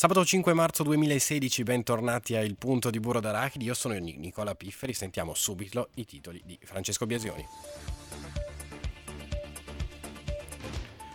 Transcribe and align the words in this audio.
Sabato 0.00 0.24
5 0.24 0.54
marzo 0.54 0.82
2016, 0.82 1.62
bentornati 1.62 2.34
a 2.34 2.40
Il 2.40 2.56
Punto 2.56 2.88
di 2.88 2.98
Burro 2.98 3.20
d'Arachidi, 3.20 3.66
io 3.66 3.74
sono 3.74 3.92
Nicola 3.94 4.54
Pifferi, 4.54 4.94
sentiamo 4.94 5.34
subito 5.34 5.90
i 5.96 6.06
titoli 6.06 6.40
di 6.42 6.58
Francesco 6.62 7.04
Biasioni. 7.04 7.46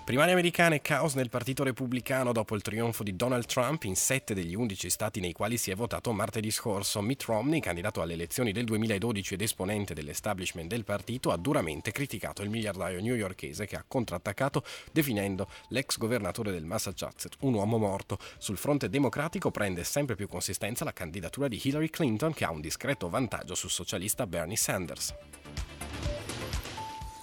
Primarie 0.05 0.33
americane, 0.33 0.81
caos 0.81 1.15
nel 1.15 1.29
Partito 1.29 1.63
Repubblicano 1.63 2.31
dopo 2.31 2.53
il 2.53 2.61
trionfo 2.61 3.01
di 3.01 3.15
Donald 3.15 3.47
Trump 3.47 3.85
in 3.85 3.95
sette 3.95 4.35
degli 4.35 4.53
undici 4.53 4.91
stati 4.91 5.19
nei 5.19 5.31
quali 5.31 5.57
si 5.57 5.71
è 5.71 5.75
votato 5.75 6.11
martedì 6.11 6.51
scorso. 6.51 7.01
Mitt 7.01 7.23
Romney, 7.23 7.59
candidato 7.59 8.03
alle 8.03 8.13
elezioni 8.13 8.51
del 8.51 8.65
2012 8.65 9.33
ed 9.33 9.41
esponente 9.41 9.95
dell'establishment 9.95 10.69
del 10.69 10.83
partito, 10.83 11.31
ha 11.31 11.37
duramente 11.37 11.91
criticato 11.91 12.43
il 12.43 12.51
miliardario 12.51 13.01
newyorkese 13.01 13.65
che 13.65 13.77
ha 13.77 13.83
contrattaccato 13.87 14.63
definendo 14.91 15.49
l'ex 15.69 15.97
governatore 15.97 16.51
del 16.51 16.65
Massachusetts 16.65 17.37
un 17.39 17.55
uomo 17.55 17.79
morto. 17.79 18.19
Sul 18.37 18.57
fronte 18.57 18.89
democratico 18.89 19.49
prende 19.49 19.83
sempre 19.83 20.13
più 20.13 20.27
consistenza 20.27 20.85
la 20.85 20.93
candidatura 20.93 21.47
di 21.47 21.59
Hillary 21.63 21.89
Clinton 21.89 22.31
che 22.31 22.45
ha 22.45 22.51
un 22.51 22.61
discreto 22.61 23.09
vantaggio 23.09 23.55
sul 23.55 23.71
socialista 23.71 24.27
Bernie 24.27 24.55
Sanders. 24.55 25.15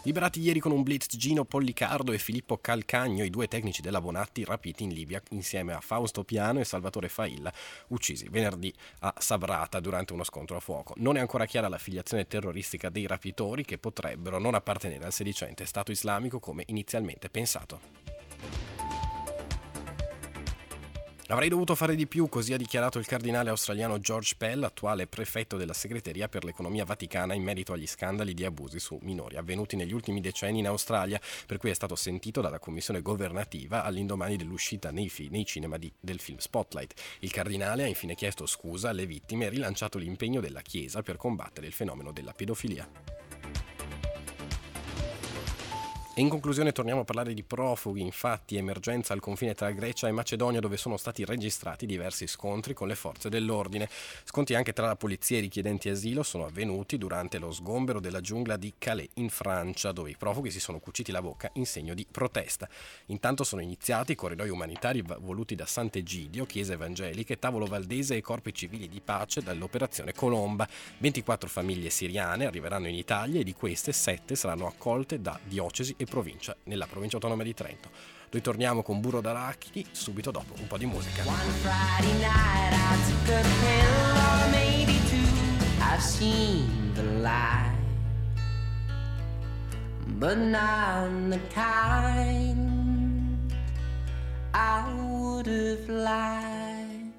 Liberati 0.05 0.41
ieri 0.41 0.59
con 0.59 0.73
un 0.73 0.83
blitz 0.83 1.17
Gino 1.17 1.45
Pollicardo 1.45 2.11
e 2.11 2.19
Filippo 2.19 2.59
Calcagno, 2.59 3.23
i 3.23 3.31
due 3.31 3.47
tecnici 3.47 3.83
della 3.83 4.01
Bonatti 4.01 4.43
rapiti 4.43 4.83
in 4.83 4.93
Libia 4.93 5.23
insieme 5.31 5.75
a 5.75 5.81
Fausto 5.81 6.25
Piano 6.25 6.59
e 6.59 6.65
Salvatore 6.65 7.09
Failla, 7.09 7.53
uccisi 7.89 8.27
venerdì 8.29 8.75
a 9.01 9.15
Sabrata 9.19 9.79
durante 9.79 10.13
uno 10.13 10.25
scontro 10.25 10.57
a 10.57 10.61
fuoco. 10.61 10.95
Non 10.97 11.17
è 11.17 11.21
ancora 11.21 11.47
chiara 11.47 11.69
l'affiliazione 11.69 12.27
terroristica 12.27 12.89
dei 12.89 13.07
rapitori 13.07 13.65
che 13.65 13.79
potrebbero 13.79 14.41
non 14.41 14.57
appartenere 14.57 15.05
al 15.05 15.13
sedicente 15.13 15.67
Stato 15.67 15.93
islamico 15.93 16.41
come 16.41 16.65
inizialmente 16.67 17.31
pensato. 17.31 18.72
Avrei 21.33 21.49
dovuto 21.49 21.75
fare 21.75 21.95
di 21.95 22.07
più, 22.07 22.29
così 22.29 22.53
ha 22.53 22.59
dichiarato 22.59 22.99
il 22.99 23.07
cardinale 23.07 23.49
australiano 23.49 23.99
George 23.99 24.35
Pell, 24.37 24.65
attuale 24.65 25.07
prefetto 25.07 25.57
della 25.57 25.73
segreteria 25.73 26.29
per 26.29 26.45
l'economia 26.45 26.85
vaticana 26.85 27.33
in 27.33 27.43
merito 27.43 27.73
agli 27.73 27.87
scandali 27.87 28.35
di 28.35 28.45
abusi 28.45 28.79
su 28.79 28.99
minori 29.01 29.39
avvenuti 29.39 29.75
negli 29.75 29.95
ultimi 29.95 30.21
decenni 30.21 30.59
in 30.59 30.67
Australia, 30.67 31.19
per 31.47 31.57
cui 31.57 31.71
è 31.71 31.75
stato 31.75 31.97
sentito 31.97 32.43
dalla 32.43 32.59
commissione 32.59 33.01
governativa 33.01 33.83
all'indomani 33.83 34.37
dell'uscita 34.37 34.91
nei, 34.91 35.09
fi- 35.09 35.31
nei 35.31 35.47
cinema 35.47 35.79
di- 35.79 35.91
del 35.99 36.21
film 36.21 36.37
Spotlight. 36.37 37.01
Il 37.21 37.31
cardinale 37.31 37.85
ha 37.85 37.89
infine 37.89 38.15
chiesto 38.15 38.45
scusa 38.45 38.91
alle 38.91 39.07
vittime 39.07 39.47
e 39.47 39.49
rilanciato 39.49 39.97
l'impegno 39.97 40.43
della 40.43 40.61
Chiesa 40.61 41.01
per 41.01 41.17
combattere 41.17 41.67
il 41.67 41.73
fenomeno 41.73 42.13
della 42.13 42.35
pedofilia. 42.35 42.87
E 46.15 46.21
in 46.21 46.29
conclusione 46.29 46.73
torniamo 46.73 47.01
a 47.01 47.05
parlare 47.05 47.33
di 47.33 47.43
profughi, 47.43 48.03
infatti 48.03 48.59
emergenza 48.59 49.15
al 49.15 49.21
confine 49.21 49.55
tra 49.55 49.71
Grecia 49.71 50.09
e 50.09 50.13
Macedonia 50.13 50.61
dove 50.61 50.77
sono 50.77 50.99
stati 50.99 51.25
registrati 51.25 51.87
diversi 51.87 52.27
scontri 52.27 52.75
con 52.75 52.87
le 52.87 52.97
forze 52.97 53.31
dell'ordine. 53.31 53.89
Scontri 54.25 54.55
anche 54.55 54.75
tra 54.75 54.85
la 54.85 54.95
polizia 54.95 55.37
e 55.37 55.39
i 55.39 55.45
richiedenti 55.45 55.89
asilo 55.89 56.23
sono 56.23 56.45
avvenuti 56.45 56.99
durante 56.99 57.39
lo 57.39 57.51
sgombero 57.51 57.99
della 57.99 58.21
giungla 58.21 58.59
di 58.59 58.75
Calais 58.77 59.09
in 59.15 59.31
Francia 59.31 59.91
dove 59.91 60.11
i 60.11 60.17
profughi 60.19 60.51
si 60.51 60.61
sono 60.61 60.81
cuciti 60.81 61.13
la 61.13 61.23
bocca 61.23 61.51
in 61.55 61.65
segno 61.65 61.95
di 61.95 62.07
protesta. 62.11 62.69
Intanto 63.07 63.43
sono 63.43 63.63
iniziati 63.63 64.13
i 64.13 64.15
corridoi 64.15 64.51
umanitari 64.51 65.03
voluti 65.21 65.55
da 65.55 65.65
Sant'Egidio, 65.65 66.45
chiese 66.45 66.75
evangeliche, 66.75 67.39
tavolo 67.39 67.65
valdese 67.65 68.17
e 68.17 68.21
corpi 68.21 68.53
civili 68.53 68.87
di 68.87 69.01
pace 69.01 69.41
dall'operazione 69.41 70.13
Colomba. 70.13 70.69
24 70.99 71.49
famiglie 71.49 71.89
siriane 71.89 72.45
arriveranno 72.45 72.89
in 72.89 72.97
Italia 72.97 73.41
e 73.41 73.45
di 73.45 73.55
queste 73.55 73.93
7 73.93 74.35
saranno 74.35 74.67
accolte 74.67 75.19
da 75.19 75.41
diocesi 75.43 76.01
e 76.03 76.07
provincia, 76.07 76.57
nella 76.65 76.87
provincia 76.87 77.17
autonoma 77.17 77.43
di 77.43 77.55
Trento. 77.55 77.91
Noi 78.31 78.43
torniamo 78.43 78.83
con 78.83 79.01
Burro 79.01 79.21
d'Arachidi 79.21 79.87
subito 79.93 80.31
dopo 80.31 80.55
un 80.59 80.67
po' 80.67 80.79
di 80.79 80.87
musica. 80.87 81.23
But 90.19 90.37
not 90.37 91.31
the 91.31 91.41
kind 91.53 93.53
I 94.55 94.85
would 95.05 95.49
have 95.49 95.89
liked. 95.89 97.13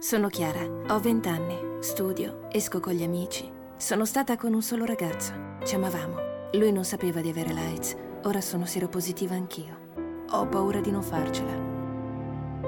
Sono 0.00 0.28
Chiara, 0.28 0.64
ho 0.88 1.00
vent'anni, 1.00 1.58
studio, 1.80 2.48
esco 2.50 2.80
con 2.80 2.94
gli 2.94 3.02
amici 3.02 3.55
sono 3.78 4.06
stata 4.06 4.36
con 4.36 4.54
un 4.54 4.62
solo 4.62 4.86
ragazzo. 4.86 5.32
Ci 5.62 5.74
amavamo. 5.74 6.16
Lui 6.52 6.72
non 6.72 6.84
sapeva 6.84 7.20
di 7.20 7.28
avere 7.28 7.52
l'AIDS. 7.52 7.96
Ora 8.24 8.40
sono 8.40 8.64
seropositiva 8.64 9.34
anch'io. 9.34 10.24
Ho 10.30 10.46
paura 10.46 10.80
di 10.80 10.90
non 10.90 11.02
farcela. 11.02 11.74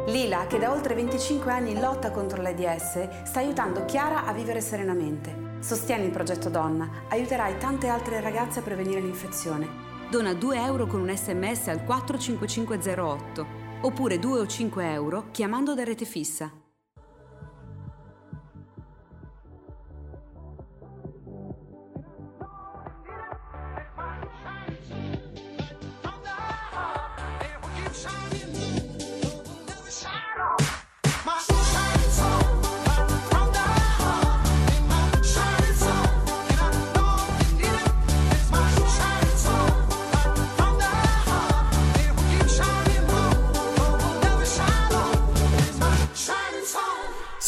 Lila, 0.06 0.46
che 0.46 0.58
da 0.58 0.70
oltre 0.70 0.94
25 0.94 1.50
anni 1.50 1.80
lotta 1.80 2.10
contro 2.10 2.42
l'AIDS, 2.42 3.24
sta 3.24 3.38
aiutando 3.38 3.86
Chiara 3.86 4.26
a 4.26 4.32
vivere 4.32 4.60
serenamente. 4.60 5.56
Sostieni 5.60 6.04
il 6.04 6.10
progetto 6.10 6.50
Donna, 6.50 6.88
aiuterai 7.08 7.56
tante 7.56 7.88
altre 7.88 8.20
ragazze 8.20 8.58
a 8.58 8.62
prevenire 8.62 9.00
l'infezione. 9.00 9.86
Dona 10.10 10.34
2 10.34 10.62
euro 10.62 10.86
con 10.86 11.00
un 11.00 11.14
sms 11.14 11.68
al 11.68 11.84
45508 11.84 13.46
oppure 13.80 14.18
2 14.18 14.40
o 14.40 14.46
5 14.46 14.92
euro 14.92 15.28
chiamando 15.30 15.74
da 15.74 15.84
rete 15.84 16.04
fissa. 16.04 16.50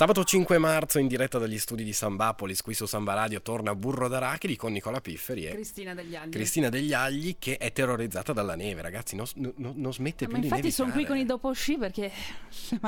Sabato 0.01 0.25
5 0.25 0.57
marzo 0.57 0.99
in 0.99 1.07
diretta 1.09 1.37
dagli 1.37 1.59
studi 1.59 1.85
di 1.85 1.93
Sambapolis, 1.93 2.63
qui 2.63 2.73
su 2.73 2.87
Samba 2.87 3.13
Radio, 3.13 3.43
torna 3.43 3.75
Burro 3.75 4.09
d'Arachidi 4.09 4.57
con 4.57 4.73
Nicola 4.73 4.99
Pifferi 5.03 5.45
e 5.45 5.51
Cristina 5.51 5.93
degli 5.93 6.17
Agli. 6.17 6.31
Cristina 6.31 6.71
degli 6.71 6.95
Agli 6.95 7.37
che 7.39 7.59
è 7.59 7.71
terrorizzata 7.71 8.33
dalla 8.33 8.55
neve, 8.55 8.81
ragazzi, 8.81 9.15
non, 9.15 9.27
non, 9.35 9.75
non 9.77 9.93
smette 9.93 10.25
Ma 10.25 10.31
più 10.31 10.41
di 10.41 10.49
nevicare. 10.49 10.57
infatti 10.69 10.71
sono 10.73 10.91
qui 10.91 11.05
con 11.05 11.19
i 11.19 11.27
dopo 11.27 11.53
sci 11.53 11.77
perché 11.77 12.11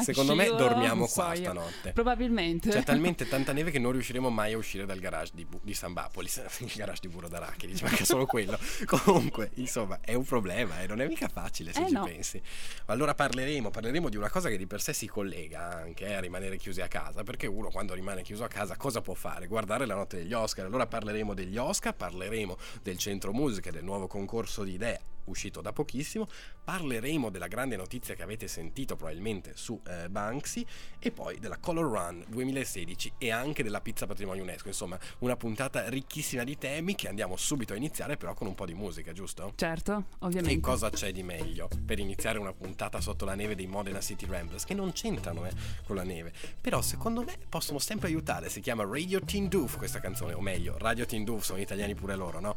Secondo 0.01 0.35
me 0.35 0.47
dormiamo 0.47 1.07
so 1.07 1.21
qua 1.21 1.35
io. 1.35 1.43
stanotte. 1.43 1.93
Probabilmente. 1.93 2.71
C'è 2.71 2.81
talmente 2.83 3.29
tanta 3.29 3.53
neve 3.53 3.71
che 3.71 3.79
non 3.79 3.93
riusciremo 3.93 4.31
mai 4.31 4.55
a 4.55 4.57
uscire 4.57 4.87
dal 4.87 4.99
garage 4.99 5.33
di, 5.35 5.45
Bu- 5.45 5.61
di 5.63 5.75
Sambapolis, 5.75 6.43
il 6.61 6.73
garage 6.75 7.01
di 7.03 7.09
Burro 7.09 7.29
d'Arachidi, 7.29 7.77
ci 7.77 7.85
manca 7.85 8.07
solo 8.07 8.25
quello. 8.25 8.59
Comunque, 8.89 9.51
insomma, 9.57 9.99
è 10.01 10.15
un 10.15 10.25
problema 10.25 10.81
e 10.81 10.87
non 10.87 11.03
è 11.03 11.07
mica 11.07 11.29
facile 11.29 11.75
se 11.75 11.83
Eh, 11.83 11.89
ci 11.89 11.93
no. 11.93 12.05
pensi. 12.05 12.41
Allora 12.87 13.13
parleremo, 13.15 13.69
parleremo 13.69 14.09
di 14.09 14.17
una 14.17 14.31
cosa 14.31 14.49
che 14.49 14.57
di 14.57 14.67
per 14.67 14.81
sé 14.81 14.95
si 14.95 15.07
collega 15.07 15.77
anche 15.77 16.07
eh, 16.07 16.15
a 16.15 16.21
rimanere 16.21 16.57
chiusi 16.57 16.81
a 16.81 16.89
casa, 17.03 17.25
perché 17.25 17.47
uno 17.47 17.69
quando 17.71 17.95
rimane 17.95 18.23
chiuso 18.23 18.45
a 18.45 18.49
casa 18.49 18.77
cosa 18.77 19.01
può 19.01 19.15
fare? 19.15 19.47
Guardare 19.47 19.87
la 19.87 19.95
notte 19.95 20.19
degli 20.19 20.33
Oscar. 20.33 20.67
Allora 20.67 20.87
parleremo 20.87 21.35
degli 21.35 21.57
Oscar, 21.57 21.95
parleremo 21.95 22.57
del 22.83 22.97
centro 22.99 23.33
musica, 23.33 23.71
del 23.71 23.85
nuovo 23.85 24.07
concorso 24.07 24.63
di 24.63 24.75
idee 24.75 25.01
uscito 25.25 25.61
da 25.61 25.73
pochissimo, 25.73 26.29
parleremo 26.65 27.31
della 27.31 27.49
grande 27.49 27.77
notizia 27.77 28.15
che 28.15 28.23
avete 28.23 28.49
sentito 28.49 28.97
probabilmente 28.97 29.53
su 29.55 29.81
eh, 29.87 30.09
Banksy 30.09 30.65
e 30.99 31.11
poi 31.11 31.39
della 31.39 31.59
Color 31.59 31.85
Run 31.85 32.25
2016 32.29 33.15
e 33.19 33.31
anche 33.31 33.63
della 33.63 33.81
Pizza 33.81 34.07
Patrimonio 34.07 34.43
UNESCO, 34.43 34.69
insomma 34.69 34.99
una 35.19 35.37
puntata 35.37 35.89
ricchissima 35.89 36.45
di 36.45 36.57
temi 36.57 36.95
che 36.95 37.09
andiamo 37.09 37.37
subito 37.37 37.73
a 37.73 37.77
iniziare 37.77 38.17
però 38.17 38.35
con 38.35 38.47
un 38.47 38.55
po' 38.55 38.67
di 38.67 38.75
musica, 38.75 39.13
giusto? 39.13 39.53
Certo, 39.57 40.05
ovviamente. 40.21 40.57
E 40.57 40.61
cosa 40.61 40.91
c'è 40.91 41.13
di 41.13 41.23
meglio 41.23 41.69
per 41.85 41.99
iniziare 41.99 42.39
una 42.39 42.53
puntata 42.53 43.01
sotto 43.01 43.25
la 43.25 43.35
neve 43.35 43.55
dei 43.55 43.67
Modena 43.67 44.01
City 44.01 44.27
Ramblers 44.27 44.65
che 44.65 44.75
non 44.75 44.93
c'entrano 44.93 45.47
eh, 45.47 45.53
con 45.85 45.97
la 45.97 46.05
neve, 46.05 46.33
però 46.61 46.81
secondo 46.81 47.23
me 47.23 47.37
possono 47.49 47.79
sempre 47.79 48.09
aiutare, 48.09 48.49
si 48.49 48.61
chiama 48.61 48.85
Radio 48.85 49.21
Teen 49.21 49.49
Doof 49.49 49.77
questa 49.77 50.01
canzone, 50.01 50.35
o 50.35 50.41
meglio 50.41 50.79
Radio 50.79 51.07
Teen 51.07 51.25
Doof, 51.25 51.43
sono 51.43 51.61
italiani 51.61 51.95
pure 51.95 52.17
loro, 52.17 52.41
no? 52.41 52.57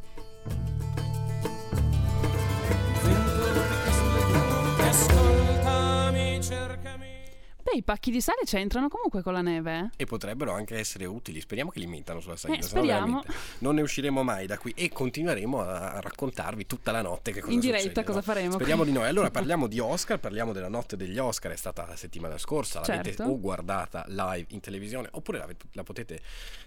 I 7.75 7.83
pacchi 7.83 8.11
di 8.11 8.21
sale 8.21 8.41
c'entrano 8.45 8.87
comunque 8.89 9.21
con 9.21 9.33
la 9.33 9.41
neve. 9.41 9.79
eh? 9.79 10.03
E 10.03 10.05
potrebbero 10.05 10.51
anche 10.53 10.77
essere 10.77 11.05
utili. 11.05 11.39
Speriamo 11.41 11.69
che 11.71 11.79
li 11.79 11.87
mettano 11.87 12.19
sulla 12.19 12.35
salita. 12.35 12.59
Eh, 12.59 12.63
speriamo. 12.63 13.23
non 13.59 13.75
ne 13.75 13.81
usciremo 13.81 14.23
mai 14.23 14.47
da 14.47 14.57
qui 14.57 14.73
e 14.75 14.89
continueremo 14.89 15.59
a, 15.61 15.99
raccontarvi 15.99 16.65
tutta 16.65 16.91
la 16.91 17.01
notte 17.01 17.31
che 17.31 17.39
cosa 17.41 17.53
In 17.53 17.59
diretta 17.59 17.81
succede, 17.83 18.03
cosa 18.03 18.17
no? 18.19 18.23
faremo. 18.23 18.51
Speriamo 18.53 18.83
di 18.83 18.91
noi. 18.91 19.07
Allora 19.07 19.29
parliamo 19.31 19.67
di 19.67 19.79
Oscar, 19.79 20.19
parliamo 20.19 20.53
della 20.53 20.67
notte 20.69 20.95
degli 20.97 21.17
Oscar, 21.17 21.51
è 21.51 21.55
stata 21.57 21.85
la 21.85 21.95
settimana 21.95 22.37
scorsa, 22.37 22.79
l'avete 22.81 23.03
Certo. 23.15 23.23
o 23.23 23.39
guardata 23.39 24.05
live 24.07 24.45
in 24.49 24.59
televisione 24.59 25.07
oppure 25.11 25.37
l'avete, 25.37 25.65
la 25.73 25.83
potete, 25.83 26.19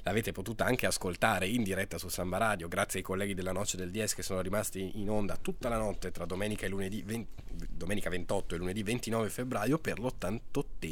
l'avete 0.02 0.32
potuta 0.32 0.64
anche 0.64 0.86
ascoltare 0.86 1.46
in 1.46 1.62
diretta 1.62 1.98
su 1.98 2.08
Samba 2.08 2.38
Radio 2.38 2.68
grazie 2.68 2.98
ai 3.00 3.04
colleghi 3.04 3.34
della 3.34 3.52
Noce 3.52 3.76
del 3.76 3.90
DS 3.90 4.14
che 4.14 4.22
sono 4.22 4.40
rimasti 4.40 4.92
in 4.94 5.10
onda 5.10 5.36
tutta 5.40 5.68
la 5.68 5.78
notte 5.78 6.10
tra 6.10 6.24
domenica 6.26 6.66
e 6.66 6.68
lunedì 6.68 7.02
20 7.02 7.46
domenica 7.70 8.08
28 8.08 8.54
e 8.54 8.58
lunedì 8.58 8.82
29 8.84 9.28
febbraio 9.30 9.78
per 9.78 9.98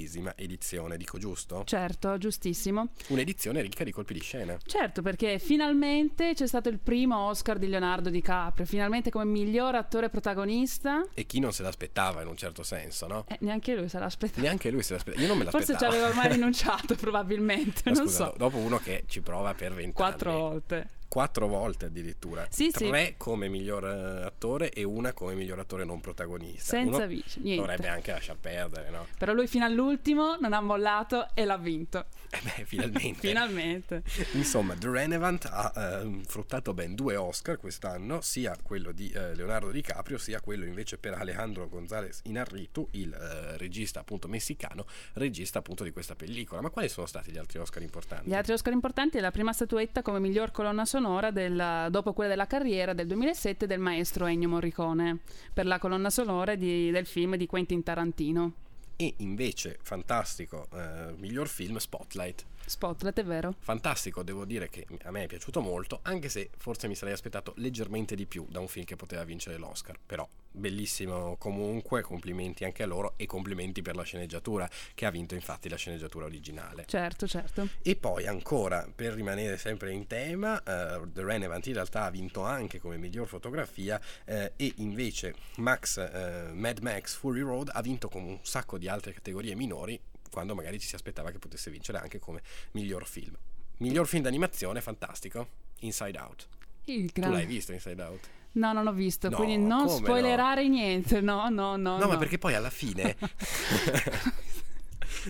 l'88esima 0.06 0.32
edizione, 0.36 0.96
dico 0.96 1.18
giusto? 1.18 1.64
Certo, 1.64 2.16
giustissimo. 2.18 2.88
Un'edizione 3.08 3.60
ricca 3.60 3.84
di 3.84 3.90
colpi 3.92 4.14
di 4.14 4.20
scena. 4.20 4.56
Certo, 4.64 5.02
perché 5.02 5.38
finalmente 5.38 6.32
c'è 6.34 6.46
stato 6.46 6.68
il 6.68 6.78
primo 6.78 7.16
Oscar 7.28 7.58
di 7.58 7.68
Leonardo 7.68 8.10
DiCaprio, 8.10 8.64
finalmente 8.66 9.10
come 9.10 9.24
miglior 9.24 9.74
attore 9.74 10.08
protagonista. 10.08 11.04
E 11.14 11.26
chi 11.26 11.40
non 11.40 11.52
se 11.52 11.62
l'aspettava 11.62 12.22
in 12.22 12.28
un 12.28 12.36
certo 12.36 12.62
senso, 12.62 13.06
no? 13.06 13.24
Eh, 13.28 13.38
neanche 13.40 13.74
lui 13.74 13.88
se 13.88 13.98
l'aspettava. 13.98 14.42
Neanche 14.42 14.70
lui 14.70 14.82
se 14.82 14.94
l'aspettava. 14.94 15.22
Io 15.22 15.28
non 15.28 15.38
me 15.38 15.44
Forse 15.44 15.72
l'aspettavo. 15.72 15.92
ci 15.92 15.98
aveva 15.98 16.08
ormai 16.08 16.32
rinunciato, 16.36 16.94
probabilmente. 16.94 17.82
Ma 17.86 17.90
non 17.92 18.06
scusa, 18.06 18.26
so. 18.26 18.34
dopo 18.36 18.56
uno 18.58 18.78
che 18.78 19.04
ci 19.06 19.20
prova 19.20 19.54
per 19.54 19.74
20 19.74 19.92
Quattro 19.92 20.32
volte. 20.32 20.88
Quattro 21.16 21.46
volte 21.48 21.86
addirittura. 21.86 22.46
Sì, 22.50 22.70
sì. 22.70 22.88
Tre 22.88 23.14
come 23.16 23.48
miglior 23.48 23.86
eh, 23.86 24.26
attore 24.26 24.68
e 24.68 24.82
una 24.82 25.14
come 25.14 25.34
miglior 25.34 25.58
attore 25.58 25.86
non 25.86 25.98
protagonista. 25.98 26.76
Senza 26.76 26.96
Uno 26.96 27.06
vice, 27.06 27.40
niente. 27.40 27.62
Dovrebbe 27.62 27.88
anche 27.88 28.12
lasciar 28.12 28.36
perdere, 28.36 28.90
no? 28.90 29.06
Però 29.16 29.32
lui 29.32 29.46
fino 29.46 29.64
all'ultimo 29.64 30.36
non 30.38 30.52
ha 30.52 30.60
mollato 30.60 31.28
e 31.32 31.46
l'ha 31.46 31.56
vinto. 31.56 32.04
Eh 32.28 32.40
beh, 32.42 32.64
finalmente. 32.66 33.14
Finalmente. 33.28 34.02
Insomma, 34.32 34.74
The 34.74 34.90
Renevant 34.90 35.48
ha 35.50 35.72
ehm, 36.02 36.22
fruttato 36.24 36.74
ben 36.74 36.94
due 36.94 37.16
Oscar 37.16 37.56
quest'anno, 37.56 38.20
sia 38.20 38.54
quello 38.62 38.92
di 38.92 39.08
eh, 39.08 39.34
Leonardo 39.34 39.70
DiCaprio, 39.70 40.18
sia 40.18 40.42
quello 40.42 40.66
invece 40.66 40.98
per 40.98 41.14
Alejandro 41.14 41.66
González 41.66 42.20
Inarritu, 42.24 42.88
il 42.90 43.14
eh, 43.14 43.56
regista 43.56 44.00
appunto 44.00 44.28
messicano, 44.28 44.84
regista 45.14 45.60
appunto 45.60 45.82
di 45.82 45.92
questa 45.92 46.14
pellicola. 46.14 46.60
Ma 46.60 46.68
quali 46.68 46.90
sono 46.90 47.06
stati 47.06 47.30
gli 47.30 47.38
altri 47.38 47.58
Oscar 47.58 47.80
importanti? 47.80 48.28
Gli 48.28 48.34
altri 48.34 48.52
Oscar 48.52 48.74
importanti 48.74 49.16
è 49.16 49.22
la 49.22 49.30
prima 49.30 49.54
statuetta 49.54 50.02
come 50.02 50.18
miglior 50.18 50.50
colonna 50.50 50.84
sonora 50.84 51.04
del- 51.32 51.88
dopo 51.90 52.12
quella 52.12 52.30
della 52.30 52.46
carriera 52.46 52.92
del 52.92 53.06
2007 53.06 53.66
del 53.66 53.78
maestro 53.78 54.26
Ennio 54.26 54.48
Morricone 54.48 55.18
per 55.52 55.64
la 55.66 55.78
colonna 55.78 56.10
sonora 56.10 56.54
di- 56.56 56.90
del 56.90 57.06
film 57.06 57.36
di 57.36 57.46
Quentin 57.46 57.82
Tarantino. 57.82 58.52
E 58.96 59.14
invece, 59.18 59.78
fantastico, 59.82 60.66
eh, 60.72 61.12
miglior 61.18 61.48
film 61.48 61.76
Spotlight. 61.76 62.44
Spotlight, 62.66 63.20
è 63.20 63.24
vero? 63.24 63.54
Fantastico, 63.58 64.22
devo 64.22 64.44
dire 64.44 64.68
che 64.68 64.86
a 65.04 65.10
me 65.10 65.24
è 65.24 65.26
piaciuto 65.26 65.60
molto, 65.60 66.00
anche 66.02 66.28
se 66.28 66.50
forse 66.56 66.88
mi 66.88 66.96
sarei 66.96 67.14
aspettato 67.14 67.54
leggermente 67.56 68.16
di 68.16 68.26
più 68.26 68.46
da 68.50 68.58
un 68.58 68.68
film 68.68 68.84
che 68.84 68.96
poteva 68.96 69.22
vincere 69.24 69.56
l'Oscar. 69.56 69.96
Però 70.04 70.28
bellissimo 70.50 71.36
comunque, 71.36 72.02
complimenti 72.02 72.64
anche 72.64 72.82
a 72.82 72.86
loro 72.86 73.14
e 73.16 73.26
complimenti 73.26 73.82
per 73.82 73.94
la 73.94 74.02
sceneggiatura, 74.02 74.68
che 74.94 75.06
ha 75.06 75.10
vinto 75.10 75.34
infatti 75.34 75.68
la 75.68 75.76
sceneggiatura 75.76 76.24
originale. 76.24 76.84
Certo, 76.86 77.26
certo. 77.28 77.68
E 77.82 77.94
poi 77.94 78.26
ancora, 78.26 78.86
per 78.92 79.12
rimanere 79.12 79.58
sempre 79.58 79.92
in 79.92 80.06
tema, 80.06 80.58
eh, 80.58 81.00
The 81.12 81.22
Renevant 81.22 81.66
in 81.66 81.74
realtà 81.74 82.04
ha 82.04 82.10
vinto 82.10 82.42
anche 82.42 82.80
come 82.80 82.96
miglior 82.96 83.28
fotografia 83.28 84.00
eh, 84.24 84.52
e 84.56 84.72
invece 84.78 85.34
Max, 85.56 85.98
eh, 85.98 86.50
Mad 86.52 86.78
Max 86.80 87.14
Fury 87.14 87.40
Road 87.40 87.70
ha 87.72 87.82
vinto 87.82 88.08
con 88.08 88.22
un 88.22 88.38
sacco 88.42 88.78
di 88.78 88.88
altre 88.88 89.12
categorie 89.12 89.54
minori 89.54 90.00
quando 90.36 90.54
magari 90.54 90.78
ci 90.78 90.86
si 90.86 90.94
aspettava 90.94 91.30
che 91.30 91.38
potesse 91.38 91.70
vincere 91.70 91.96
anche 91.96 92.18
come 92.18 92.42
miglior 92.72 93.06
film. 93.06 93.34
Miglior 93.78 94.06
film 94.06 94.22
d'animazione, 94.22 94.82
fantastico, 94.82 95.48
Inside 95.80 96.18
Out. 96.18 96.48
Il 96.84 97.10
Tu 97.10 97.22
gran- 97.22 97.32
l'hai 97.32 97.46
visto 97.46 97.72
Inside 97.72 98.02
Out? 98.02 98.28
No, 98.52 98.74
non 98.74 98.86
ho 98.86 98.92
visto, 98.92 99.30
No, 99.30 99.36
quindi 99.36 99.56
non 99.56 99.88
spoilerare 99.88 100.68
niente. 100.68 101.22
No, 101.22 101.48
no, 101.48 101.76
no. 101.76 101.96
No, 101.96 102.06
ma 102.06 102.18
perché 102.18 102.36
poi 102.36 102.52
alla 102.52 102.68
fine... 102.68 103.16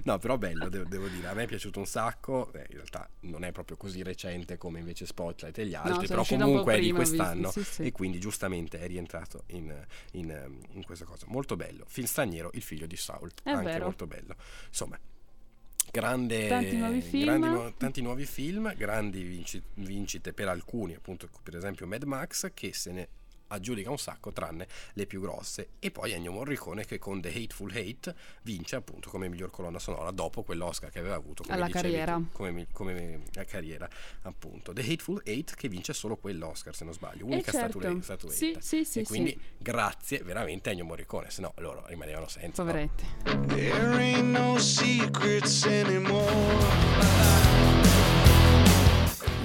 No, 0.05 0.19
però 0.19 0.37
bello, 0.39 0.69
devo, 0.69 0.85
devo 0.85 1.09
dire, 1.09 1.29
a 1.29 1.35
me 1.35 1.45
è 1.45 1.47
piaciuto 1.47 1.79
un 1.79 1.87
sacco, 1.87 2.53
eh, 2.53 2.67
in 2.69 2.75
realtà 2.77 3.09
non 3.21 3.45
è 3.45 3.53
proprio 3.53 3.77
così 3.77 4.03
recente 4.03 4.57
come 4.57 4.79
invece 4.81 5.07
Spotlight 5.07 5.59
e 5.59 5.67
gli 5.67 5.75
altri, 5.75 6.07
sono 6.07 6.23
però 6.25 6.25
comunque 6.25 6.75
è 6.75 6.77
di 6.77 6.93
visto, 6.93 6.97
quest'anno 6.97 7.51
sì, 7.51 7.65
sì. 7.65 7.83
e 7.83 7.93
quindi 7.93 8.19
giustamente 8.19 8.79
è 8.79 8.87
rientrato 8.87 9.45
in, 9.49 9.75
in, 10.13 10.59
in 10.73 10.85
questa 10.85 11.05
cosa. 11.05 11.27
Molto 11.29 11.57
bello. 11.57 11.85
Film 11.89 12.07
straniero, 12.07 12.51
il 12.55 12.63
figlio 12.63 12.87
di 12.87 12.97
Saul, 12.97 13.31
È 13.43 13.51
anche 13.51 13.65
vero. 13.73 13.85
molto 13.85 14.07
bello. 14.07 14.37
Insomma, 14.69 14.99
grande, 15.91 16.49
Tanti 16.49 16.77
nuovi 16.77 17.01
film. 17.01 17.25
grandi 17.25 17.75
tanti 17.77 18.03
nuovi 18.03 18.25
film, 18.27 18.75
grandi 18.77 19.23
vinci- 19.23 19.63
vincite 19.75 20.33
per 20.33 20.49
alcuni, 20.49 20.95
appunto 20.95 21.29
per 21.43 21.57
esempio 21.57 21.87
Mad 21.87 22.03
Max 22.05 22.51
che 22.55 22.73
se 22.75 22.93
ne 22.93 23.09
aggiudica 23.49 23.91
un 23.91 23.99
sacco 23.99 24.33
tranne 24.33 24.67
le 24.95 25.07
più 25.07 25.21
grosse 25.21 25.69
e 25.79 25.91
poi 25.91 26.13
Ennio 26.13 26.33
Morricone 26.33 26.85
che 26.85 26.99
con 26.99 27.21
The 27.21 27.29
Hateful 27.29 27.71
Hate 27.75 28.15
vince 28.43 28.77
appunto 28.77 29.09
come 29.11 29.29
miglior 29.29 29.51
colonna 29.51 29.79
sonora 29.79 30.11
dopo 30.11 30.43
quell'Oscar 30.43 30.91
che 30.91 30.99
aveva 30.99 31.15
avuto 31.15 31.43
come 31.43 31.55
Alla 31.55 31.67
dicevi 31.67 31.83
carriera. 31.91 32.15
tu, 32.17 32.27
come, 32.33 32.67
come 32.73 33.23
la 33.33 33.45
carriera 33.45 33.89
appunto 34.23 34.73
The 34.73 34.81
Hateful 34.83 35.21
Eight 35.25 35.55
che 35.55 35.69
vince 35.69 35.93
solo 35.93 36.17
quell'Oscar 36.17 36.75
se 36.75 36.85
non 36.85 36.93
sbaglio 36.93 37.25
unica 37.27 37.53
certo. 37.53 37.79
statue- 37.81 38.03
statuetta 38.03 38.37
Sì, 38.37 38.57
sì, 38.61 38.85
sì, 38.85 39.01
e 39.01 39.05
quindi 39.05 39.31
sì. 39.31 39.41
grazie 39.59 40.19
veramente 40.19 40.69
a 40.69 40.73
Ennio 40.73 40.85
Morricone 40.85 41.31
se 41.31 41.41
no 41.41 41.53
loro 41.59 41.85
rimanevano 41.87 42.29
senza 42.29 42.63
no? 42.63 42.69
Poveretti. 42.71 43.05
There 43.47 43.97
ain't 43.97 44.25
no 44.37 44.59
secrets 44.59 45.65
anymore. 45.67 46.25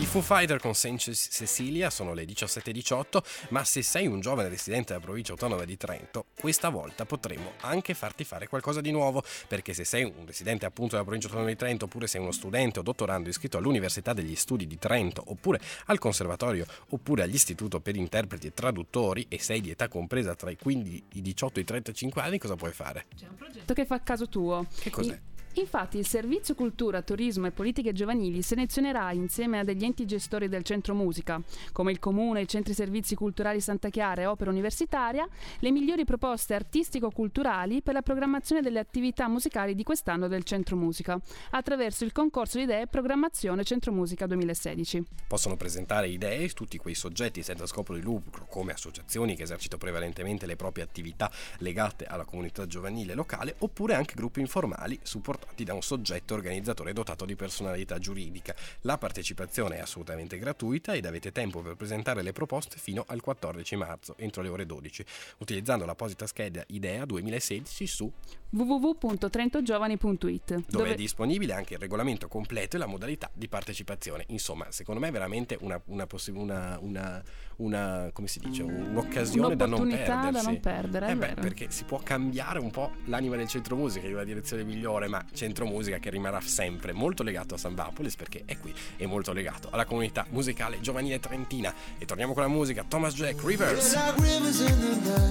I 0.02 0.06
Foo 0.08 0.24
Fighter 0.24 0.60
con 0.60 0.74
Saint 0.74 1.00
Cecilia 1.00 1.92
sono 1.92 2.16
le 2.16 2.26
17.18, 2.26 3.50
ma 3.50 3.64
se 3.64 3.84
sei 3.84 4.08
un 4.08 4.20
giovane 4.20 4.50
residente 4.50 4.94
della 4.94 5.06
provincia 5.06 5.34
autonoma 5.34 5.64
di 5.64 5.78
Trento, 5.78 6.26
questa 6.34 6.70
volta 6.70 7.06
potremo 7.06 7.52
anche 7.60 7.94
farti 7.94 8.24
fare 8.24 8.48
qualcosa 8.48 8.82
di 8.82 8.90
nuovo, 8.90 9.22
perché 9.48 9.76
se 9.76 9.86
sei 9.86 10.04
un 10.04 10.26
residente 10.26 10.66
appunto 10.66 10.94
della 10.94 11.04
provincia 11.04 11.28
autonoma 11.28 11.52
di 11.52 11.56
Trento, 11.56 11.86
oppure 11.86 12.08
sei 12.08 12.20
uno 12.20 12.32
studente 12.32 12.80
o 12.80 12.82
dottorando 12.82 13.30
iscritto 13.30 13.60
all'Università 13.60 14.14
degli 14.14 14.36
Studi 14.36 14.66
di 14.66 14.80
Trento, 14.80 15.22
oppure 15.28 15.60
al 15.86 16.00
Conservatorio, 16.00 16.66
oppure 16.90 17.22
all'Istituto 17.22 17.80
per 17.80 17.96
Interpreti 17.96 18.48
e 18.48 18.56
Traduttori, 18.56 19.28
e 19.30 19.38
sei 19.38 19.62
di 19.62 19.70
età 19.70 19.88
compresa 19.88 20.34
tra 20.34 20.50
i 20.50 20.58
15, 20.58 21.04
i 21.14 21.22
18 21.22 21.60
e 21.60 21.62
i 21.62 21.66
35 21.66 22.22
anni, 22.24 22.40
cosa 22.40 22.56
puoi 22.56 22.72
fare? 22.74 23.06
C'è 23.16 23.28
un 23.28 23.36
progetto 23.36 23.76
che 23.76 23.86
fa 23.86 24.02
caso 24.02 24.28
tuo. 24.28 24.66
Che 24.80 24.90
cos'è? 24.90 25.20
In- 25.54 25.62
Infatti 25.72 26.00
il 26.00 26.06
Servizio 26.06 26.54
Cultura, 26.54 27.02
Turismo 27.02 27.48
e 27.48 27.52
Politiche 27.52 27.94
Giovanili 27.94 28.42
selezionerà 28.42 29.12
insieme 29.14 29.60
a 29.60 29.64
degli 29.64 29.86
enti 29.86 30.06
gestori 30.06 30.50
del 30.50 30.64
Centro 30.64 30.94
Musica, 30.94 31.42
come 31.72 31.92
il 31.92 32.00
Comune, 32.00 32.42
i 32.42 32.48
Centri 32.48 32.74
Servizi 32.74 33.16
Culturali 33.16 33.62
Santa 33.62 33.90
Chiara 33.90 34.22
e 34.22 34.26
Opera 34.26 34.52
Universitaria, 34.52 35.26
le 35.60 35.72
migliori 35.72 36.04
proposte 36.04 36.54
artistico-culturali 36.56 37.82
per 37.82 37.94
la 37.94 38.02
programmazione 38.02 38.62
delle 38.62 38.80
attività 38.80 39.30
musicali 39.30 39.76
di 39.76 39.84
quest'anno 39.84 40.28
del 40.28 40.44
Centro 40.44 40.76
Musica, 40.76 41.18
attraverso 41.52 42.04
il 42.04 42.12
concorso 42.12 42.58
di 42.58 42.64
idee 42.64 42.88
Programmazione 42.88 43.64
Centro 43.64 43.94
Musica 43.94 44.28
2016. 44.28 45.04
Possono 45.28 45.56
presentare 45.56 46.10
idee 46.10 46.50
tutti 46.50 46.78
quei 46.78 46.96
soggetti 46.96 47.44
senza 47.44 47.66
scopo 47.66 47.94
di 47.94 48.02
lucro, 48.02 48.46
come 48.50 48.74
associazioni 48.74 49.38
che 49.38 49.44
esercitano 49.44 49.82
prevalentemente 49.82 50.46
le 50.46 50.58
proprie 50.58 50.84
attività 50.84 51.32
legate 51.60 52.06
alla 52.06 52.26
comunità 52.26 52.68
giovanile 52.68 53.14
locale, 53.14 53.56
oppure 53.60 53.96
anche 53.96 54.16
gruppi 54.16 54.42
informali 54.42 55.00
supportati 55.02 55.41
da 55.64 55.74
un 55.74 55.82
soggetto 55.82 56.34
organizzatore 56.34 56.94
dotato 56.94 57.26
di 57.26 57.36
personalità 57.36 58.00
giuridica. 58.00 58.56
La 58.82 58.98
partecipazione 58.98 59.78
è 59.78 59.80
assolutamente 59.80 60.38
gratuita 60.38 60.94
ed 60.94 61.06
avete 61.06 61.32
tempo 61.32 61.62
per 61.62 61.76
presentare 61.76 62.24
le 62.24 62.34
proposte 62.34 62.78
fino 62.78 63.04
al 63.08 63.22
14 63.22 63.76
marzo, 63.76 64.16
entro 64.18 64.42
le 64.42 64.50
ore 64.50 64.66
12, 64.66 65.06
utilizzando 65.38 65.86
l'apposita 65.86 66.28
scheda 66.28 66.64
IDEA 66.68 67.06
2016 67.06 67.88
su 67.88 68.12
www.trentogiovani.it 68.52 70.66
dove, 70.68 70.92
è 70.92 70.96
disponibile 70.96 71.54
anche 71.54 71.76
il 71.76 71.80
regolamento 71.80 72.28
completo 72.28 72.76
e 72.76 72.80
la 72.80 72.86
modalità 72.86 73.32
di 73.34 73.48
partecipazione. 73.48 74.26
Insomma, 74.28 74.70
secondo 74.72 75.00
me 75.00 75.08
è 75.08 75.12
veramente 75.12 75.58
una, 75.62 75.82
una, 75.86 76.06
possi- 76.06 76.32
una, 76.32 76.78
una, 76.82 77.24
una- 77.64 78.10
come 78.14 78.28
si 78.28 78.40
dice, 78.40 78.64
un'occasione 78.64 79.56
da 79.56 79.66
non 79.66 79.80
Un'opportunità 79.82 80.16
da 80.16 80.22
perdersi. 80.22 80.46
non 80.46 80.60
perdere, 80.60 81.08
Eh 81.10 81.16
beh, 81.16 81.34
perché 81.40 81.68
si 81.70 81.84
può 81.84 82.00
cambiare 82.04 82.60
un 82.60 82.72
po' 82.72 82.92
l'anima 83.06 83.36
del 83.36 83.48
centro 83.48 83.76
musica 83.76 84.08
in 84.08 84.14
una 84.14 84.24
direzione 84.24 84.64
migliore, 84.64 85.08
ma 85.08 85.24
centro 85.34 85.66
musica 85.66 85.98
che 86.00 86.10
rimarrà 86.10 86.42
sempre 86.42 86.92
molto 86.94 87.24
legato 87.24 87.56
a 87.56 87.58
San 87.58 87.76
Vapolis 87.76 88.16
perché 88.16 88.44
è 88.46 88.58
qui 88.58 88.74
e 88.98 89.06
molto 89.06 89.34
legato 89.34 89.70
alla 89.72 89.86
comunità 89.86 90.26
musicale 90.30 90.80
giovanile 90.82 91.20
trentina. 91.20 91.74
E 91.98 92.06
torniamo 92.06 92.34
con 92.34 92.44
la 92.44 92.50
musica, 92.50 92.84
Thomas 92.88 93.14
Jack 93.14 93.44
Rivers. 93.44 93.94
Like 93.94 95.22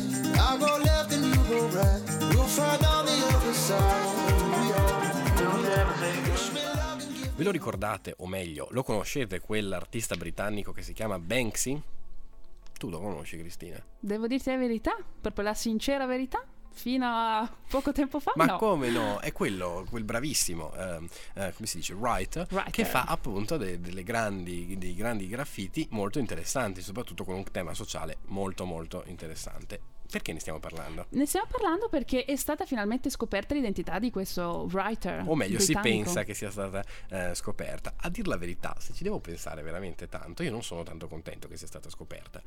Ve 7.36 7.44
lo 7.44 7.50
ricordate, 7.50 8.14
o 8.18 8.26
meglio, 8.26 8.68
lo 8.72 8.82
conoscete 8.82 9.40
quell'artista 9.40 10.14
britannico 10.16 10.72
che 10.72 10.82
si 10.82 10.92
chiama 10.92 11.18
Banksy? 11.18 11.82
Tu 12.80 12.88
lo 12.88 12.98
conosci, 12.98 13.36
Cristina? 13.36 13.78
Devo 13.98 14.26
dirti 14.26 14.48
la 14.48 14.56
verità, 14.56 14.96
proprio 15.20 15.44
la 15.44 15.52
sincera 15.52 16.06
verità? 16.06 16.42
fino 16.72 17.04
a 17.04 17.52
poco 17.68 17.90
tempo 17.90 18.20
fa 18.20 18.32
Ma 18.36 18.44
no. 18.44 18.56
come 18.56 18.90
no? 18.90 19.18
È 19.18 19.32
quello, 19.32 19.84
quel 19.90 20.04
bravissimo, 20.04 20.72
ehm, 20.72 21.08
eh, 21.34 21.52
come 21.52 21.66
si 21.66 21.78
dice, 21.78 21.92
Writer. 21.94 22.46
che 22.70 22.84
fa 22.86 23.02
appunto 23.02 23.56
de- 23.58 23.80
delle 23.80 24.02
grandi, 24.04 24.78
dei 24.78 24.94
grandi 24.94 25.26
graffiti 25.26 25.86
molto 25.90 26.20
interessanti, 26.20 26.80
soprattutto 26.80 27.24
con 27.24 27.34
un 27.34 27.44
tema 27.50 27.74
sociale 27.74 28.18
molto 28.26 28.64
molto 28.64 29.02
interessante. 29.08 29.80
Perché 30.10 30.32
ne 30.32 30.40
stiamo 30.40 30.58
parlando? 30.58 31.06
Ne 31.10 31.26
stiamo 31.26 31.46
parlando 31.50 31.88
perché 31.88 32.24
è 32.24 32.36
stata 32.36 32.66
finalmente 32.66 33.10
scoperta 33.10 33.54
l'identità 33.54 33.98
di 33.98 34.10
questo 34.10 34.68
writer. 34.70 35.22
O 35.26 35.34
meglio, 35.34 35.58
si 35.58 35.72
britannico. 35.72 36.04
pensa 36.04 36.24
che 36.24 36.34
sia 36.34 36.50
stata 36.50 36.84
eh, 37.08 37.34
scoperta. 37.34 37.94
A 37.96 38.08
dir 38.08 38.26
la 38.26 38.36
verità, 38.36 38.74
se 38.78 38.92
ci 38.92 39.04
devo 39.04 39.20
pensare 39.20 39.62
veramente 39.62 40.08
tanto, 40.08 40.42
io 40.42 40.50
non 40.50 40.62
sono 40.62 40.82
tanto 40.82 41.06
contento 41.06 41.46
che 41.48 41.56
sia 41.56 41.66
stata 41.68 41.88
scoperta. 41.88 42.42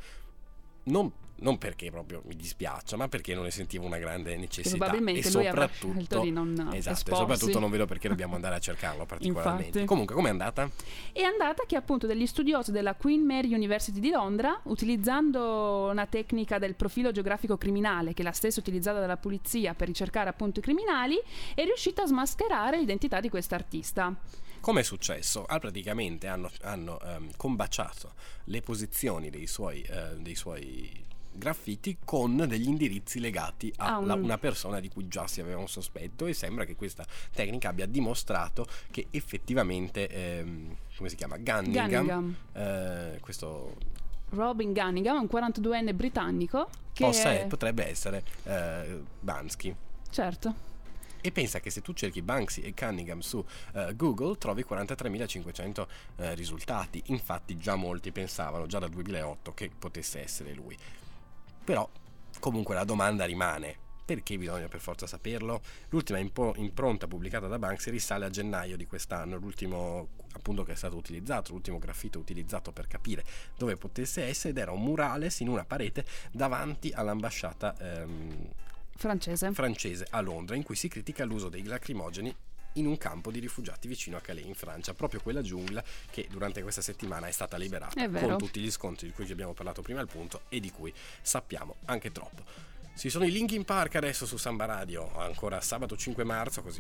Non, 0.86 1.12
non 1.38 1.58
perché 1.58 1.92
proprio 1.92 2.22
mi 2.26 2.36
dispiaccia, 2.36 2.96
ma 2.96 3.08
perché 3.08 3.34
non 3.34 3.44
ne 3.44 3.52
sentivo 3.52 3.86
una 3.86 3.98
grande 3.98 4.36
necessità. 4.38 4.78
probabilmente 4.78 5.28
e 5.28 5.32
lui 5.32 5.44
soprattutto, 5.46 6.20
di 6.22 6.32
non 6.32 6.54
esatto, 6.54 6.76
e 6.76 6.78
esporsi. 6.78 7.22
soprattutto 7.22 7.60
non 7.60 7.70
vedo 7.70 7.86
perché 7.86 8.08
dobbiamo 8.08 8.36
andare 8.36 8.56
a 8.56 8.60
cercarlo 8.60 9.06
particolarmente. 9.06 9.66
Infatti. 9.68 9.86
Comunque, 9.86 10.16
com'è 10.16 10.30
andata? 10.30 10.70
È 11.12 11.22
andata 11.22 11.64
che 11.68 11.76
appunto 11.76 12.08
degli 12.08 12.26
studiosi 12.26 12.72
della 12.72 12.96
Queen 12.96 13.26
Mary 13.26 13.54
University 13.54 14.00
di 14.00 14.10
Londra, 14.10 14.60
utilizzando 14.64 15.90
una 15.92 16.06
tecnica 16.06 16.60
del 16.60 16.76
profilo 16.76 17.12
geografico 17.12 17.58
criminale, 17.58 18.14
che 18.14 18.22
è 18.22 18.26
la 18.26 18.32
stessa 18.32 18.60
utilizzata 18.60 19.00
dalla 19.00 19.18
polizia 19.18 19.74
per 19.74 19.88
ricercare 19.88 20.30
appunto 20.30 20.60
i 20.60 20.62
criminali, 20.64 21.20
è 21.56 21.64
riuscita 21.64 22.04
a 22.04 22.08
smascherare 22.08 22.78
l'identità 22.78 23.20
di 23.20 23.30
quest'artista. 23.30 24.16
Come 24.64 24.80
è 24.80 24.84
successo? 24.84 25.44
Ah, 25.44 25.60
praticamente 25.60 26.28
hanno, 26.28 26.50
hanno 26.62 26.98
ehm, 27.02 27.32
combaciato 27.36 28.14
le 28.46 28.62
posizioni 28.62 29.30
dei 29.30 29.46
suoi, 29.46 29.82
eh, 29.82 30.16
dei 30.20 30.36
suoi 30.36 31.04
graffiti 31.34 31.98
con 32.06 32.38
degli 32.48 32.70
indirizzi 32.70 33.20
legati 33.20 33.74
a 33.80 33.96
Ah, 33.96 33.98
un- 33.98 34.08
la- 34.08 34.14
una 34.14 34.38
persona 34.38 34.80
di 34.80 34.88
cui 34.88 35.10
già 35.10 35.28
si 35.28 35.42
aveva 35.42 35.60
un 35.60 35.68
sospetto 35.68 36.28
e 36.28 36.34
sembra 36.34 36.64
che 36.64 36.78
questa 36.78 37.06
tecnica 37.34 37.68
abbia 37.68 37.86
dimostrato 37.88 38.66
che 38.90 39.08
effettivamente, 39.12 40.08
ehm, 40.08 40.74
come 40.96 41.10
si 41.10 41.18
chiama? 41.18 41.36
Gunningham, 41.40 41.90
Gunningham. 41.90 42.36
eh, 42.54 43.18
questo 43.20 43.76
Robin 44.30 44.72
Gunningham, 44.72 45.20
un 45.20 45.28
42enne 45.28 45.94
britannico 45.94 46.70
che 46.94 47.04
possa- 47.04 47.34
è... 47.34 47.48
potrebbe 47.48 47.86
essere 47.86 48.24
eh, 48.46 49.02
Bansky. 49.20 49.76
Certo. 50.10 50.72
E 51.26 51.32
pensa 51.32 51.62
che 51.62 51.70
se 51.70 51.82
tu 51.82 51.94
cerchi 51.94 52.22
Banksy 52.22 52.60
e 52.60 52.74
Cunningham 52.74 53.22
su 53.22 53.42
eh, 53.76 53.96
Google 53.96 54.38
trovi 54.38 54.66
43.500 54.70 55.88
eh, 56.18 56.36
risultati. 56.36 57.02
Infatti 57.06 57.56
già 57.58 57.76
molti 57.76 58.12
pensavano, 58.12 58.68
già 58.68 58.78
dal 58.80 58.90
2008, 58.90 59.54
che 59.54 59.72
potesse 59.80 60.22
essere 60.22 60.52
lui. 60.54 60.78
Però 61.64 61.90
comunque 62.42 62.76
la 62.76 62.84
domanda 62.84 63.24
rimane. 63.24 63.78
Perché 64.04 64.38
bisogna 64.38 64.68
per 64.68 64.82
forza 64.82 65.08
saperlo? 65.08 65.62
L'ultima 65.88 66.20
impronta 66.20 67.08
pubblicata 67.08 67.48
da 67.48 67.58
Banksy 67.58 67.90
risale 67.90 68.26
a 68.26 68.30
gennaio 68.30 68.76
di 68.76 68.86
quest'anno, 68.86 69.38
l'ultimo 69.38 70.10
appunto 70.34 70.64
che 70.66 70.74
è 70.74 70.76
stato 70.76 70.98
utilizzato, 70.98 71.54
l'ultimo 71.54 71.80
graffito 71.80 72.20
utilizzato 72.20 72.74
per 72.74 72.88
capire 72.88 73.24
dove 73.56 73.78
potesse 73.78 74.26
essere 74.26 74.50
ed 74.50 74.58
era 74.58 74.72
un 74.72 74.82
murales 74.82 75.40
in 75.40 75.48
una 75.48 75.64
parete 75.64 76.04
davanti 76.34 76.92
all'ambasciata 76.92 77.78
ehm, 77.80 78.50
Francese. 78.96 79.52
francese 79.52 80.08
a 80.10 80.22
Londra 80.22 80.56
in 80.56 80.64
cui 80.64 80.76
si 80.76 80.88
critica 80.88 81.26
l'uso 81.26 81.50
dei 81.50 81.64
lacrimogeni 81.64 82.34
in 82.74 82.86
un 82.88 82.98
campo 82.98 83.32
di 83.32 83.40
rifugiati 83.40 83.88
vicino 83.88 84.18
a 84.18 84.22
Calais 84.22 84.46
in 84.46 84.56
Francia, 84.56 84.94
proprio 84.94 85.22
quella 85.22 85.42
giungla 85.42 85.84
che 86.10 86.28
durante 86.30 86.62
questa 86.62 86.82
settimana 86.82 87.28
è 87.28 87.32
stata 87.32 87.58
liberata 87.58 88.02
È 88.02 88.10
con 88.10 88.38
tutti 88.38 88.60
gli 88.60 88.72
scontri 88.72 89.08
di 89.08 89.14
cui 89.14 89.30
abbiamo 89.32 89.54
parlato 89.54 89.82
prima 89.82 90.00
al 90.00 90.08
punto 90.08 90.42
e 90.50 90.60
di 90.60 90.72
cui 90.72 90.94
sappiamo 91.22 91.76
anche 91.86 92.12
troppo. 92.12 92.72
Ci 92.96 93.10
sono 93.10 93.26
i 93.26 93.32
Linkin 93.32 93.66
Park 93.66 93.96
adesso 93.96 94.26
su 94.26 94.38
Samba 94.38 94.66
Radio, 94.66 95.12
ancora 95.18 95.60
sabato 95.62 95.98
5 95.98 96.24
marzo, 96.24 96.62
così 96.62 96.80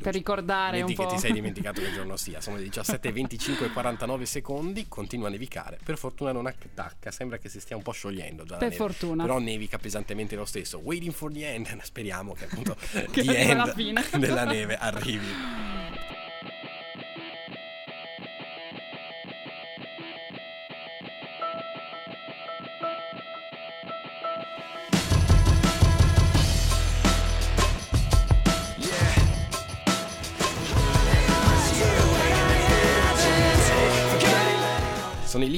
Per 0.00 0.12
ricordare 0.14 0.80
un 0.80 0.86
che 0.88 0.94
po'. 0.94 1.06
ti 1.08 1.18
sei 1.18 1.32
dimenticato 1.34 1.80
che 1.82 1.92
giorno 1.92 2.16
sia. 2.16 2.40
Sono 2.40 2.56
le 2.56 2.62
17:25 2.64 3.64
e 3.64 3.70
49 3.72 4.24
secondi, 4.24 4.86
continua 4.88 5.26
a 5.28 5.30
nevicare. 5.30 5.78
Per 5.84 5.98
fortuna 5.98 6.32
non 6.32 6.46
attacca, 6.46 7.10
sembra 7.10 7.38
che 7.38 7.48
si 7.48 7.60
stia 7.60 7.76
un 7.76 7.82
po' 7.82 7.92
sciogliendo 7.92 8.44
già 8.44 8.56
Per 8.56 8.72
fortuna. 8.72 9.24
Però 9.24 9.38
nevica 9.40 9.78
pesantemente 9.78 10.36
lo 10.36 10.44
stesso. 10.46 10.78
Waiting 10.78 11.12
for 11.12 11.30
the 11.32 11.52
end, 11.52 11.78
speriamo 11.82 12.32
che 12.34 12.44
appunto 12.44 12.76
Che 13.10 13.22
the 13.22 13.36
end 13.36 13.74
fine. 13.74 14.02
della 14.18 14.44
neve 14.44 14.76
arrivi. 14.78 15.26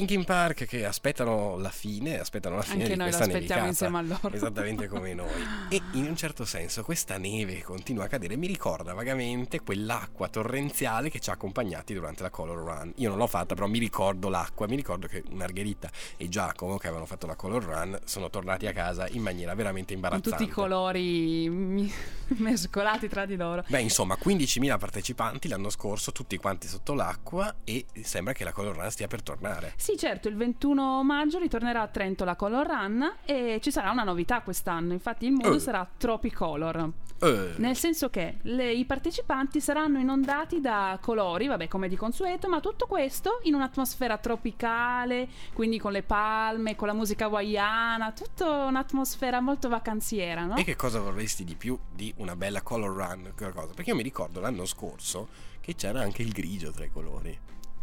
Linkin 0.05 0.25
Park 0.25 0.67
che 0.67 0.85
aspettano 0.85 1.57
la 1.57 1.71
fine, 1.71 2.21
aspettano 2.21 2.57
la 2.57 2.63
fine 2.63 2.83
Anche 2.83 2.93
di 2.93 2.99
noi 2.99 3.09
questa 3.11 3.27
nevicata. 3.27 3.67
insieme 3.67 3.99
a 3.99 4.03
loro. 4.03 4.31
Esattamente 4.33 4.87
come 4.87 5.15
noi. 5.15 5.31
E 5.71 5.81
in 5.93 6.05
un 6.05 6.15
certo 6.15 6.45
senso 6.45 6.83
questa 6.85 7.17
neve 7.17 7.55
che 7.55 7.63
continua 7.63 8.05
a 8.05 8.07
cadere 8.09 8.37
mi 8.37 8.47
ricorda 8.47 8.93
vagamente 8.93 9.61
quell'acqua 9.61 10.29
torrenziale 10.29 11.09
che 11.09 11.21
ci 11.21 11.31
ha 11.31 11.33
accompagnati 11.33 11.95
durante 11.95 12.23
la 12.23 12.29
Color 12.29 12.59
Run. 12.59 12.93
Io 12.97 13.09
non 13.09 13.17
l'ho 13.17 13.27
fatta, 13.27 13.55
però 13.55 13.67
mi 13.67 13.79
ricordo 13.79 14.29
l'acqua, 14.29 14.67
mi 14.67 14.77
ricordo 14.77 15.07
che 15.07 15.23
Margherita 15.31 15.89
e 16.19 16.29
Giacomo 16.29 16.77
che 16.77 16.87
avevano 16.87 17.07
fatto 17.07 17.27
la 17.27 17.35
Color 17.35 17.65
Run 17.65 17.99
sono 18.05 18.29
tornati 18.29 18.67
a 18.67 18.73
casa 18.73 19.09
in 19.09 19.23
maniera 19.23 19.55
veramente 19.55 19.95
Con 19.95 20.03
imbarazzante. 20.03 20.31
tutti 20.37 20.51
i 20.51 20.53
colori 20.53 21.49
mescolati 22.37 23.09
tra 23.09 23.25
di 23.25 23.37
loro. 23.37 23.65
Beh, 23.69 23.81
insomma, 23.81 24.19
15.000 24.23 24.79
partecipanti 24.79 25.49
l'anno 25.49 25.71
scorso, 25.71 26.13
tutti 26.13 26.37
quanti 26.37 26.69
sotto 26.69 26.93
l'acqua 26.93 27.55
e 27.65 27.87
sembra 28.03 28.35
che 28.35 28.45
la 28.45 28.53
Color 28.53 28.77
Run 28.77 28.91
stia 28.91 29.07
per 29.07 29.23
tornare. 29.23 29.73
Sì, 29.77 29.94
certo, 29.97 30.29
il 30.29 30.37
21 30.37 31.03
maggio 31.03 31.39
ritornerà 31.39 31.83
a 31.83 31.89
Trento 31.89 32.25
la 32.25 32.37
Color 32.37 32.67
Run 32.67 33.13
e 33.25 33.59
ci 33.63 33.71
sarà 33.71 33.91
una 33.91 34.05
novità 34.05 34.41
quest'anno. 34.43 34.93
Infatti 34.93 35.27
il 35.27 35.33
modo 35.33 35.57
Eh. 35.57 35.61
sarà 35.61 35.89
Tropicolor. 35.97 36.91
Eh, 37.21 37.55
Nel 37.57 37.77
senso 37.77 38.11
che 38.11 38.39
le- 38.43 38.73
i 38.73 38.85
partecipanti 38.85 39.61
saranno 39.61 39.99
inondati 39.99 40.61
da 40.61 40.99
colori, 41.01 41.47
vabbè, 41.47 41.69
come 41.69 41.89
di 41.89 41.97
consueto, 41.97 42.49
ma 42.49 42.61
tutto 42.61 42.87
questo 42.87 43.39
in 43.45 43.55
un'atmosfera 43.55 44.19
tropicale, 44.19 45.29
quindi 45.55 45.79
con 45.79 45.93
le 45.93 46.03
palme, 46.03 46.75
con 46.77 46.89
la 46.89 46.93
musica 46.95 47.27
hawaiana, 47.27 48.13
tutta 48.13 48.65
un'atmosfera 48.67 49.41
molto 49.41 49.69
vacanziera, 49.69 50.45
no? 50.45 50.57
E 50.57 50.65
che 50.65 50.77
cosa 50.77 51.01
vorresti 51.01 51.45
di 51.45 51.55
più 51.55 51.79
di 51.95 52.13
una 52.19 52.37
bella 52.37 52.63
color 52.63 52.91
run? 52.95 53.33
Perché 53.35 53.91
io 53.91 53.97
mi 53.97 54.03
ricordo 54.03 54.41
l'anno 54.41 54.67
scorso 54.67 55.29
che 55.61 55.75
c'era 55.77 56.01
anche 56.03 56.23
il 56.23 56.33
grigio 56.33 56.73
tra 56.73 56.85
i 56.85 56.91
colori. 56.91 57.39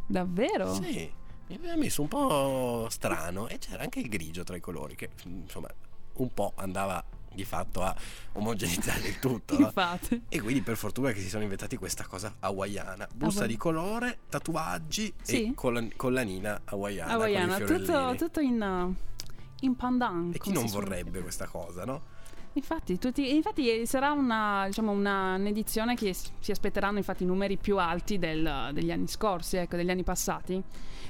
Davvero? 0.05 0.73
Sì, 0.73 1.09
mi 1.51 1.57
aveva 1.57 1.75
messo 1.75 2.01
un 2.01 2.07
po' 2.07 2.87
strano 2.89 3.47
e 3.47 3.57
c'era 3.57 3.83
anche 3.83 3.99
il 3.99 4.09
grigio 4.09 4.43
tra 4.43 4.55
i 4.55 4.59
colori 4.59 4.95
che 4.95 5.09
insomma 5.23 5.67
un 6.13 6.33
po' 6.33 6.53
andava 6.55 7.03
di 7.33 7.45
fatto 7.45 7.81
a 7.81 7.95
omogenizzare 8.33 9.07
il 9.07 9.19
tutto. 9.19 9.57
no? 9.57 9.71
E 10.27 10.41
quindi 10.41 10.61
per 10.61 10.75
fortuna 10.75 11.11
che 11.11 11.21
si 11.21 11.29
sono 11.29 11.43
inventati 11.43 11.77
questa 11.77 12.05
cosa 12.05 12.35
hawaiana, 12.39 13.07
busta 13.13 13.39
Hawaii- 13.41 13.53
di 13.53 13.57
colore, 13.57 14.17
tatuaggi 14.29 15.13
Sì. 15.21 15.47
e 15.47 15.53
collan- 15.53 15.93
collanina 15.95 16.61
hawaiana. 16.65 17.13
Hawaiana, 17.13 17.59
tutto, 17.59 18.15
tutto 18.17 18.39
in, 18.41 18.61
uh, 18.61 18.95
in 19.61 19.75
pandan. 19.75 20.31
E 20.33 20.39
chi 20.39 20.51
non 20.51 20.65
vorrebbe 20.67 21.21
questa 21.21 21.47
cosa, 21.47 21.85
no? 21.85 22.10
Infatti, 22.53 22.97
tutti- 22.97 23.33
infatti 23.33 23.85
sarà 23.85 24.11
una, 24.11 24.65
diciamo, 24.67 24.91
una- 24.91 25.35
un'edizione 25.35 25.95
che 25.95 26.13
si 26.13 26.51
aspetteranno 26.51 26.97
infatti 26.97 27.23
numeri 27.23 27.55
più 27.57 27.77
alti 27.77 28.19
del- 28.19 28.71
degli 28.73 28.91
anni 28.91 29.07
scorsi, 29.07 29.55
ecco, 29.57 29.77
degli 29.77 29.89
anni 29.89 30.03
passati. 30.03 30.61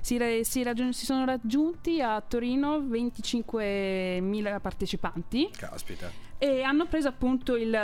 Si, 0.01 0.17
re- 0.17 0.43
si 0.43 0.61
raggiun- 0.63 0.93
si 0.93 1.05
sono 1.05 1.25
raggiunti 1.25 1.99
a 2.01 2.21
Torino 2.21 2.79
25.000 2.79 4.59
partecipanti 4.59 5.49
Caspita. 5.55 6.09
e 6.37 6.61
hanno 6.63 6.85
preso 6.85 7.07
appunto 7.07 7.55
il, 7.55 7.75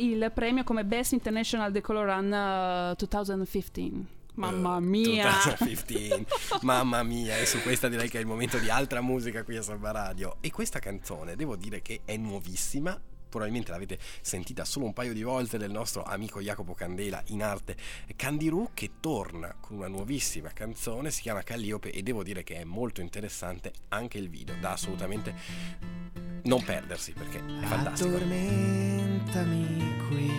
il 0.00 0.30
premio 0.34 0.62
come 0.64 0.84
Best 0.84 1.12
International 1.12 1.70
Decolor 1.72 2.06
Run 2.06 2.92
uh, 2.92 2.94
2015. 2.96 4.18
Mamma 4.34 4.76
Eh, 4.78 4.80
mia! 4.80 5.30
2015. 5.58 6.26
Mamma 6.62 7.02
mia, 7.02 7.36
e 7.38 7.46
su 7.46 7.60
questa 7.62 7.88
direi 7.88 8.08
che 8.08 8.18
è 8.18 8.20
il 8.20 8.26
momento 8.26 8.58
di 8.58 8.70
altra 8.70 9.00
musica 9.00 9.42
qui 9.44 9.56
a 9.56 9.62
Salva 9.62 9.90
Radio. 9.90 10.36
E 10.40 10.50
questa 10.50 10.78
canzone, 10.78 11.36
devo 11.36 11.56
dire 11.56 11.82
che 11.82 12.00
è 12.04 12.16
nuovissima. 12.16 12.98
Probabilmente 13.30 13.70
l'avete 13.70 13.96
sentita 14.22 14.64
solo 14.64 14.86
un 14.86 14.92
paio 14.92 15.12
di 15.12 15.22
volte 15.22 15.56
del 15.56 15.70
nostro 15.70 16.02
amico 16.02 16.40
Jacopo 16.40 16.74
Candela 16.74 17.22
in 17.26 17.44
arte 17.44 17.76
Candirù 18.16 18.70
che 18.74 18.94
torna 18.98 19.54
con 19.60 19.76
una 19.76 19.86
nuovissima 19.86 20.50
canzone, 20.52 21.12
si 21.12 21.20
chiama 21.22 21.42
Calliope 21.44 21.92
e 21.92 22.02
devo 22.02 22.24
dire 22.24 22.42
che 22.42 22.56
è 22.56 22.64
molto 22.64 23.00
interessante 23.00 23.72
anche 23.90 24.18
il 24.18 24.28
video, 24.28 24.56
da 24.60 24.72
assolutamente 24.72 25.32
non 26.42 26.64
perdersi 26.64 27.12
perché 27.12 27.38
è 27.38 27.66
fantastico. 27.66 28.16
Addormentami 28.16 29.96
qui 30.08 30.32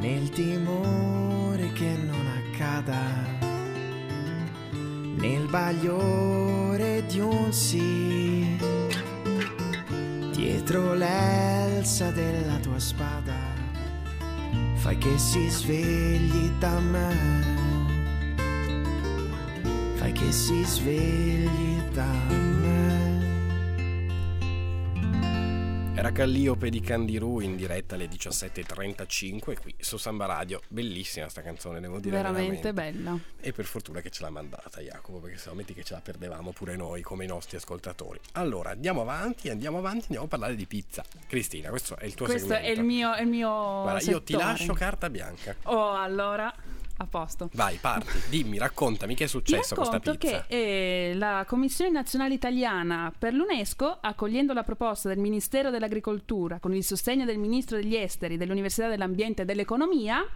nel 0.00 0.28
timore 0.30 1.31
che 1.72 1.96
non 2.04 2.26
accada 2.26 3.00
nel 5.16 5.46
bagliore 5.48 7.04
di 7.06 7.20
un 7.20 7.52
sì 7.52 8.58
dietro 10.32 10.94
l'elsa 10.94 12.10
della 12.10 12.56
tua 12.56 12.78
spada, 12.78 13.38
fai 14.74 14.98
che 14.98 15.18
si 15.18 15.48
svegli 15.48 16.50
da 16.58 16.78
me. 16.78 17.16
Fai 19.94 20.12
che 20.12 20.32
si 20.32 20.64
svegli 20.64 21.80
da 21.92 22.12
me. 22.28 23.01
Era 25.94 26.10
Calliope 26.10 26.70
di 26.70 26.80
Candirù 26.80 27.40
in 27.40 27.54
diretta 27.54 27.94
alle 27.94 28.06
17.35 28.06 29.60
qui 29.60 29.74
su 29.78 29.98
Samba 29.98 30.24
Radio. 30.26 30.60
Bellissima 30.68 31.28
sta 31.28 31.42
canzone, 31.42 31.80
devo 31.80 32.00
dire. 32.00 32.16
Veramente 32.16 32.72
bella. 32.72 33.16
E 33.38 33.52
per 33.52 33.66
fortuna 33.66 34.00
che 34.00 34.08
ce 34.10 34.22
l'ha 34.22 34.30
mandata 34.30 34.80
Jacopo, 34.80 35.18
perché 35.18 35.36
se 35.36 35.50
no 35.50 35.54
metti 35.54 35.74
che 35.74 35.84
ce 35.84 35.92
la 35.92 36.00
perdevamo 36.00 36.52
pure 36.52 36.76
noi 36.76 37.02
come 37.02 37.24
i 37.24 37.28
nostri 37.28 37.58
ascoltatori. 37.58 38.18
Allora, 38.32 38.70
andiamo 38.70 39.02
avanti, 39.02 39.50
andiamo 39.50 39.78
avanti, 39.78 40.04
andiamo 40.04 40.24
a 40.24 40.28
parlare 40.28 40.56
di 40.56 40.66
pizza. 40.66 41.04
Cristina, 41.26 41.68
questo 41.68 41.96
è 41.96 42.06
il 42.06 42.14
tuo 42.14 42.24
Questo 42.26 42.48
segmento. 42.48 42.68
è 42.68 42.72
il 42.72 42.84
mio, 42.84 43.14
è 43.14 43.20
il 43.20 43.28
mio 43.28 43.50
Guarda, 43.50 44.10
io 44.10 44.22
ti 44.22 44.32
settore. 44.32 44.44
lascio 44.50 44.72
carta 44.72 45.10
bianca. 45.10 45.54
Oh, 45.64 45.92
allora, 45.92 46.52
a 47.02 47.06
posto. 47.06 47.48
Vai, 47.54 47.76
parti, 47.80 48.18
dimmi, 48.28 48.58
raccontami 48.58 49.14
che 49.14 49.24
è 49.24 49.26
successo 49.26 49.74
con 49.74 49.84
sta 49.84 49.98
racconto 49.98 50.18
pizza. 50.18 50.44
che 50.48 51.10
eh, 51.10 51.14
la 51.14 51.44
Commissione 51.46 51.90
Nazionale 51.90 52.34
Italiana 52.34 53.12
per 53.16 53.32
l'UNESCO, 53.34 53.98
accogliendo 54.00 54.52
la 54.52 54.62
proposta 54.62 55.08
del 55.08 55.18
Ministero 55.18 55.70
dell'Agricoltura 55.70 56.58
con 56.58 56.74
il 56.74 56.84
sostegno 56.84 57.24
del 57.24 57.38
Ministro 57.38 57.76
degli 57.76 57.94
Esteri, 57.94 58.36
dell'Università 58.36 58.88
dell'Ambiente 58.88 59.42
e 59.42 59.44
dell'Economia, 59.44 60.26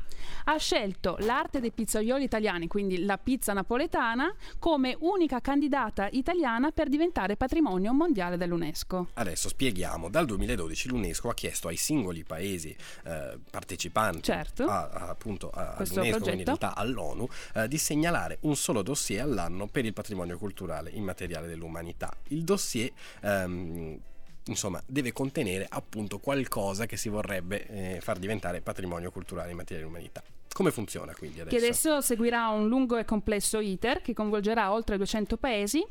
ha 0.49 0.57
scelto 0.59 1.17
l'arte 1.21 1.59
dei 1.61 1.73
pizzaioli 1.73 2.23
italiani, 2.23 2.69
quindi 2.69 3.05
la 3.05 3.19
pizza 3.19 3.53
napoletana, 3.53 4.33
come 4.59 4.97
unica 5.01 5.41
candidata 5.41 6.09
italiana 6.13 6.71
per 6.71 6.89
diventare 6.89 7.37
patrimonio 7.37 7.93
mondiale 7.93 8.37
dell'UNESCO. 8.37 9.09
Adesso 9.15 9.49
spieghiamo, 9.49 10.09
dal 10.09 10.25
2012 10.27 10.89
l'UNESCO 10.89 11.31
ha 11.31 11.35
chiesto 11.35 11.67
ai 11.69 11.77
singoli 11.77 12.23
paesi 12.23 12.75
eh, 13.05 13.39
partecipanti 13.51 14.23
Certo. 14.23 14.65
a, 14.67 14.89
a- 14.89 15.09
appunto 15.09 15.51
a- 15.51 15.75
all'UNESCO, 15.75 16.21
quindi 16.21 16.39
in 16.41 16.45
realtà 16.45 16.77
all'ONU, 16.77 17.29
eh, 17.55 17.67
di 17.69 17.79
segnalare 17.79 18.39
un 18.43 18.55
solo 18.55 18.83
dossier 18.83 19.23
all'anno 19.23 19.67
per 19.67 19.85
il 19.85 19.93
patrimonio 19.93 20.39
culturale 20.39 20.91
immateriale 20.91 21.49
dell'umanità. 21.49 22.15
Il 22.29 22.45
dossier 22.45 22.91
ehm, 23.23 23.99
insomma 24.45 24.81
deve 24.87 25.13
contenere 25.13 25.67
appunto 25.69 26.19
qualcosa 26.19 26.87
che 26.87 26.97
si 26.97 27.09
vorrebbe 27.09 27.67
eh, 27.97 28.01
far 28.01 28.19
diventare 28.19 28.61
patrimonio 28.61 29.11
culturale 29.11 29.51
immateriale 29.51 29.85
dell'umanità. 29.89 30.23
Come 30.57 30.71
funziona 30.71 31.13
quindi 31.13 31.41
adesso? 31.41 31.55
Che 31.55 31.63
adesso 31.63 32.01
seguirà 32.01 32.49
un 32.49 32.67
lungo 32.67 32.97
e 32.97 33.05
complesso 33.05 33.61
iter 33.61 34.01
che 34.01 34.15
coinvolgerà 34.15 34.73
oltre 34.73 34.97
200 34.97 35.37
paesi 35.37 35.85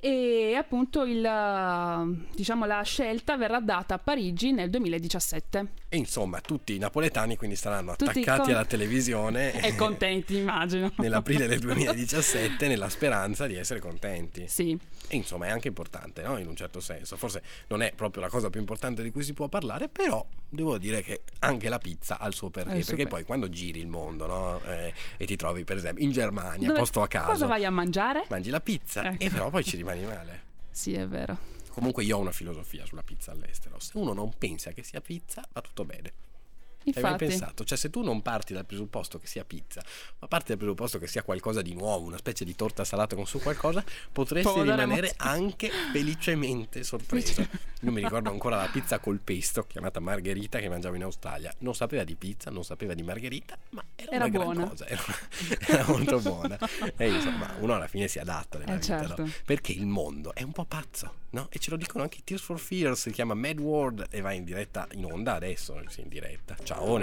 e 0.00 0.56
appunto 0.56 1.04
il, 1.04 2.26
diciamo, 2.34 2.64
la 2.64 2.82
scelta 2.82 3.36
verrà 3.36 3.60
data 3.60 3.94
a 3.94 3.98
Parigi 3.98 4.50
nel 4.50 4.68
2017. 4.68 5.68
E 5.92 5.96
insomma 5.96 6.40
tutti 6.40 6.76
i 6.76 6.78
napoletani 6.78 7.36
quindi 7.36 7.56
saranno 7.56 7.96
Tutti 7.96 8.04
attaccati 8.20 8.42
con- 8.42 8.50
alla 8.52 8.64
televisione 8.64 9.52
E 9.60 9.74
contenti, 9.74 10.36
immagino. 10.36 10.92
nell'aprile 10.98 11.48
del 11.48 11.58
2017 11.58 12.68
nella 12.68 12.88
speranza 12.88 13.48
di 13.48 13.56
essere 13.56 13.80
contenti. 13.80 14.46
Sì, 14.46 14.78
E 15.08 15.16
insomma 15.16 15.46
è 15.46 15.50
anche 15.50 15.66
importante, 15.66 16.22
no? 16.22 16.38
In 16.38 16.46
un 16.46 16.54
certo 16.54 16.78
senso. 16.78 17.16
Forse 17.16 17.42
non 17.66 17.82
è 17.82 17.92
proprio 17.92 18.22
la 18.22 18.28
cosa 18.28 18.50
più 18.50 18.60
importante 18.60 19.02
di 19.02 19.10
cui 19.10 19.24
si 19.24 19.32
può 19.32 19.48
parlare, 19.48 19.88
però 19.88 20.24
devo 20.48 20.78
dire 20.78 21.02
che 21.02 21.22
anche 21.40 21.68
la 21.68 21.78
pizza 21.78 22.18
ha 22.20 22.26
il 22.28 22.34
suo 22.34 22.50
perché. 22.50 22.76
Il 22.76 22.84
suo 22.84 22.94
perché 22.94 23.08
perché. 23.08 23.16
poi 23.16 23.24
quando 23.24 23.48
giri 23.48 23.80
il 23.80 23.88
mondo, 23.88 24.26
no? 24.26 24.60
Eh, 24.66 24.94
e 25.16 25.26
ti 25.26 25.34
trovi 25.34 25.64
per 25.64 25.76
esempio 25.76 26.04
in 26.04 26.12
Germania, 26.12 26.68
Dove- 26.68 26.78
posto 26.78 27.02
a 27.02 27.08
caso, 27.08 27.30
Cosa 27.32 27.46
vai 27.46 27.64
a 27.64 27.70
mangiare? 27.70 28.24
mangi 28.28 28.50
la 28.50 28.60
pizza 28.60 29.04
Ecco. 29.10 29.24
e 29.24 29.28
però 29.28 29.50
poi 29.50 29.64
ci 29.64 29.76
rimani 29.76 30.04
male. 30.04 30.42
Sì, 30.70 30.92
è 30.94 31.06
vero. 31.08 31.36
Comunque 31.70 32.04
io 32.04 32.16
ho 32.16 32.20
una 32.20 32.32
filosofia 32.32 32.84
sulla 32.84 33.02
pizza 33.02 33.30
all'estero. 33.30 33.78
Se 33.78 33.96
uno 33.96 34.12
non 34.12 34.36
pensa 34.36 34.72
che 34.72 34.82
sia 34.82 35.00
pizza, 35.00 35.46
va 35.52 35.60
tutto 35.60 35.84
bene. 35.84 36.12
Hai 36.82 36.92
mai 37.02 37.12
Infatti, 37.12 37.24
pensato? 37.26 37.64
Cioè, 37.64 37.76
se 37.76 37.90
tu 37.90 38.02
non 38.02 38.22
parti 38.22 38.54
dal 38.54 38.64
presupposto 38.64 39.18
che 39.18 39.26
sia 39.26 39.44
pizza, 39.44 39.82
ma 40.18 40.26
parti 40.28 40.48
dal 40.48 40.56
presupposto 40.56 40.98
che 40.98 41.06
sia 41.06 41.22
qualcosa 41.22 41.60
di 41.60 41.74
nuovo, 41.74 42.06
una 42.06 42.16
specie 42.16 42.44
di 42.44 42.54
torta 42.54 42.84
salata 42.84 43.14
con 43.16 43.26
su 43.26 43.38
qualcosa, 43.38 43.84
potresti 44.10 44.52
dare 44.64 44.70
rimanere 44.82 45.12
anche 45.18 45.70
felicemente 45.92 46.82
sorpreso. 46.82 47.46
Io 47.82 47.92
mi 47.92 48.00
ricordo 48.02 48.30
ancora 48.30 48.56
la 48.56 48.68
pizza 48.72 48.98
col 48.98 49.20
pesto, 49.20 49.64
chiamata 49.66 50.00
margherita, 50.00 50.58
che 50.58 50.68
mangiavo 50.68 50.96
in 50.96 51.02
Australia. 51.02 51.52
Non 51.58 51.74
sapeva 51.74 52.02
di 52.04 52.14
pizza, 52.16 52.50
non 52.50 52.64
sapeva 52.64 52.94
di 52.94 53.02
margherita, 53.02 53.56
ma 53.70 53.84
era, 53.94 54.10
Era 54.12 54.24
una 54.24 54.28
gran 54.28 54.44
buona. 54.54 54.68
cosa, 54.68 54.86
era, 54.86 55.02
era 55.66 55.86
molto 55.86 56.20
buona. 56.20 56.58
E 56.96 57.10
insomma, 57.10 57.54
uno 57.60 57.74
alla 57.74 57.86
fine 57.88 58.08
si 58.08 58.18
adatta 58.18 58.58
nella 58.58 58.72
Eh, 58.72 58.78
vita, 58.78 58.98
certo. 59.06 59.22
no? 59.24 59.30
Perché 59.44 59.72
il 59.72 59.86
mondo 59.86 60.34
è 60.34 60.42
un 60.42 60.52
po' 60.52 60.64
pazzo, 60.64 61.14
no? 61.30 61.46
E 61.50 61.58
ce 61.58 61.70
lo 61.70 61.76
dicono 61.76 62.02
anche 62.02 62.18
i 62.18 62.24
Tears 62.24 62.42
for 62.42 62.58
Fears, 62.58 63.00
si 63.02 63.10
chiama 63.12 63.34
Mad 63.34 63.58
World 63.58 64.06
e 64.10 64.20
va 64.20 64.32
in 64.32 64.44
diretta 64.44 64.86
in 64.92 65.04
onda 65.06 65.34
adesso, 65.34 65.80
in 65.96 66.08
diretta. 66.08 66.56
Ciao! 66.70 66.94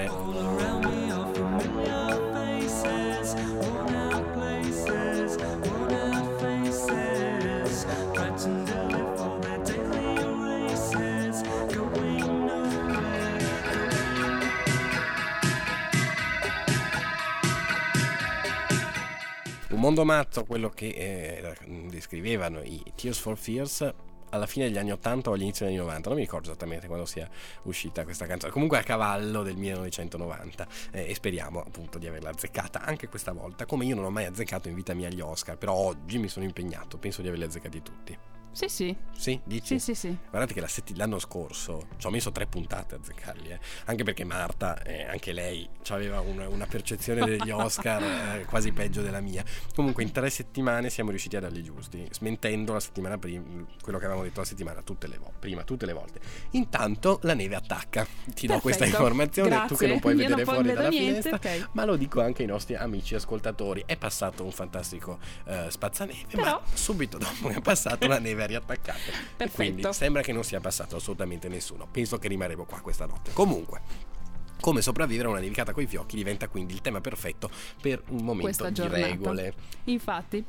Un 19.70 19.80
mondo 19.84 20.06
matto, 20.06 20.46
quello 20.46 20.70
che 20.70 20.88
eh, 20.88 21.56
descrivevano 21.90 22.62
i 22.62 22.82
Tears 22.96 23.20
for 23.20 23.38
Fears 23.38 23.94
alla 24.38 24.46
fine 24.48 24.66
degli 24.66 24.78
anni 24.78 24.92
80 24.92 25.30
o 25.30 25.34
all'inizio 25.34 25.66
degli 25.66 25.76
anni 25.76 25.86
90, 25.86 26.10
non 26.10 26.18
mi 26.18 26.24
ricordo 26.24 26.48
esattamente 26.48 26.88
quando 26.88 27.06
sia 27.06 27.30
uscita 27.64 28.04
questa 28.04 28.26
canzone, 28.26 28.52
comunque 28.52 28.78
a 28.78 28.84
cavallo 28.84 29.44
del 29.44 29.58
1990 29.58 30.68
eh, 30.92 31.10
e 31.10 31.14
speriamo 31.14 31.60
appunto 31.60 31.98
di 31.98 32.08
averla 32.08 32.30
azzeccata 32.30 32.82
anche 32.82 33.08
questa 33.08 33.34
volta, 33.34 33.66
come 33.66 33.86
io 33.86 33.96
non 33.96 34.06
ho 34.06 34.10
mai 34.10 34.26
azzeccato 34.26 34.70
in 34.70 34.76
vita 34.76 34.94
mia 34.94 35.10
gli 35.10 35.20
Oscar, 35.20 35.58
però 35.58 35.74
oggi 35.74 36.18
mi 36.18 36.28
sono 36.28 36.46
impegnato, 36.46 36.98
penso 36.98 37.22
di 37.22 37.28
averli 37.28 37.46
azzeccati 37.46 37.82
tutti. 37.82 38.18
Sì, 38.58 38.68
sì, 38.70 38.96
Sì, 39.16 39.40
dici? 39.44 39.80
sì, 39.80 39.94
sì, 39.94 40.08
sì. 40.08 40.18
Guardate 40.32 40.54
che 40.56 40.62
la 40.62 40.68
setti- 40.68 40.96
l'anno 40.96 41.20
scorso 41.20 41.88
ci 41.98 42.08
ho 42.08 42.10
messo 42.10 42.32
tre 42.32 42.48
puntate 42.48 42.96
a 42.96 42.98
azzeccarli, 42.98 43.50
eh. 43.50 43.60
anche 43.86 44.04
perché 44.04 44.24
Marta, 44.24 44.82
eh, 44.82 45.04
anche 45.06 45.32
lei, 45.32 45.70
aveva 45.90 46.22
una, 46.22 46.50
una 46.50 46.66
percezione 46.66 47.24
degli 47.24 47.52
Oscar 47.52 48.02
eh, 48.42 48.46
quasi 48.46 48.72
peggio 48.72 49.02
della 49.04 49.20
mia. 49.22 49.44
Comunque 49.76 50.02
in 50.02 50.12
tre 50.12 50.32
settimane 50.32 50.90
siamo 50.90 51.12
riusciti 51.12 51.36
a 51.36 51.40
darli 51.40 51.62
giusti, 51.64 52.08
smentendo 52.12 52.74
la 52.74 52.80
settimana 52.80 53.20
prima, 53.20 53.44
quello 53.82 54.00
che 54.00 54.06
avevamo 54.06 54.26
detto 54.26 54.40
la 54.40 54.46
settimana 54.48 54.82
tutte 54.82 55.06
le 55.08 55.20
vo- 55.20 55.34
prima, 55.38 55.64
tutte 55.64 55.86
le 55.86 55.94
volte. 55.94 56.20
Intanto 56.52 57.20
la 57.24 57.36
neve 57.36 57.54
attacca, 57.56 58.08
ti 58.34 58.48
do 58.48 58.60
questa 58.60 58.86
Perfetto. 58.86 59.04
informazione, 59.04 59.50
tu 59.50 59.56
che 59.56 59.68
Grazie. 59.68 59.88
non 59.88 60.00
puoi 60.00 60.14
Io 60.14 60.20
vedere 60.20 60.44
non 60.44 60.54
fuori 60.54 60.68
dalla 60.74 60.90
niente, 60.90 61.22
finestra, 61.30 61.36
ok. 61.36 61.70
ma 61.74 61.86
lo 61.86 61.96
dico 61.96 62.22
anche 62.22 62.42
ai 62.42 62.48
nostri 62.48 62.74
amici 62.76 63.14
ascoltatori, 63.14 63.84
è 63.86 63.98
passato 63.98 64.44
un 64.44 64.52
fantastico 64.52 65.20
eh, 65.46 65.68
spazzaneve, 65.70 66.26
Però- 66.32 66.44
ma 66.44 66.62
subito 66.74 67.20
dopo 67.20 67.50
che 67.50 67.56
è 67.58 67.62
passato 67.62 68.08
la 68.08 68.18
neve 68.20 68.46
ha 68.48 68.60
riattaccato. 68.60 69.00
E 69.00 69.14
Perfetto. 69.36 69.56
Quindi 69.56 69.94
sembra 69.94 70.22
che 70.22 70.34
non 70.34 70.44
sia 70.44 70.60
passato 70.60 70.96
assolutamente 70.96 71.48
nessuno. 71.48 71.88
Penso 71.90 72.18
che 72.18 72.28
rimarremo 72.28 72.66
qua 72.66 72.80
questa 72.80 73.06
notte. 73.06 73.32
Comunque. 73.34 74.16
Come 74.60 74.82
sopravvivere 74.82 75.28
a 75.28 75.32
una 75.32 75.40
nevicata 75.40 75.72
coi 75.72 75.86
fiocchi 75.86 76.16
diventa 76.16 76.48
quindi 76.48 76.74
il 76.74 76.82
tema 76.82 77.00
perfetto 77.00 77.50
per 77.80 78.02
un 78.08 78.24
momento 78.24 78.68
di 78.70 78.88
regole. 78.88 79.54
Infatti. 79.86 80.44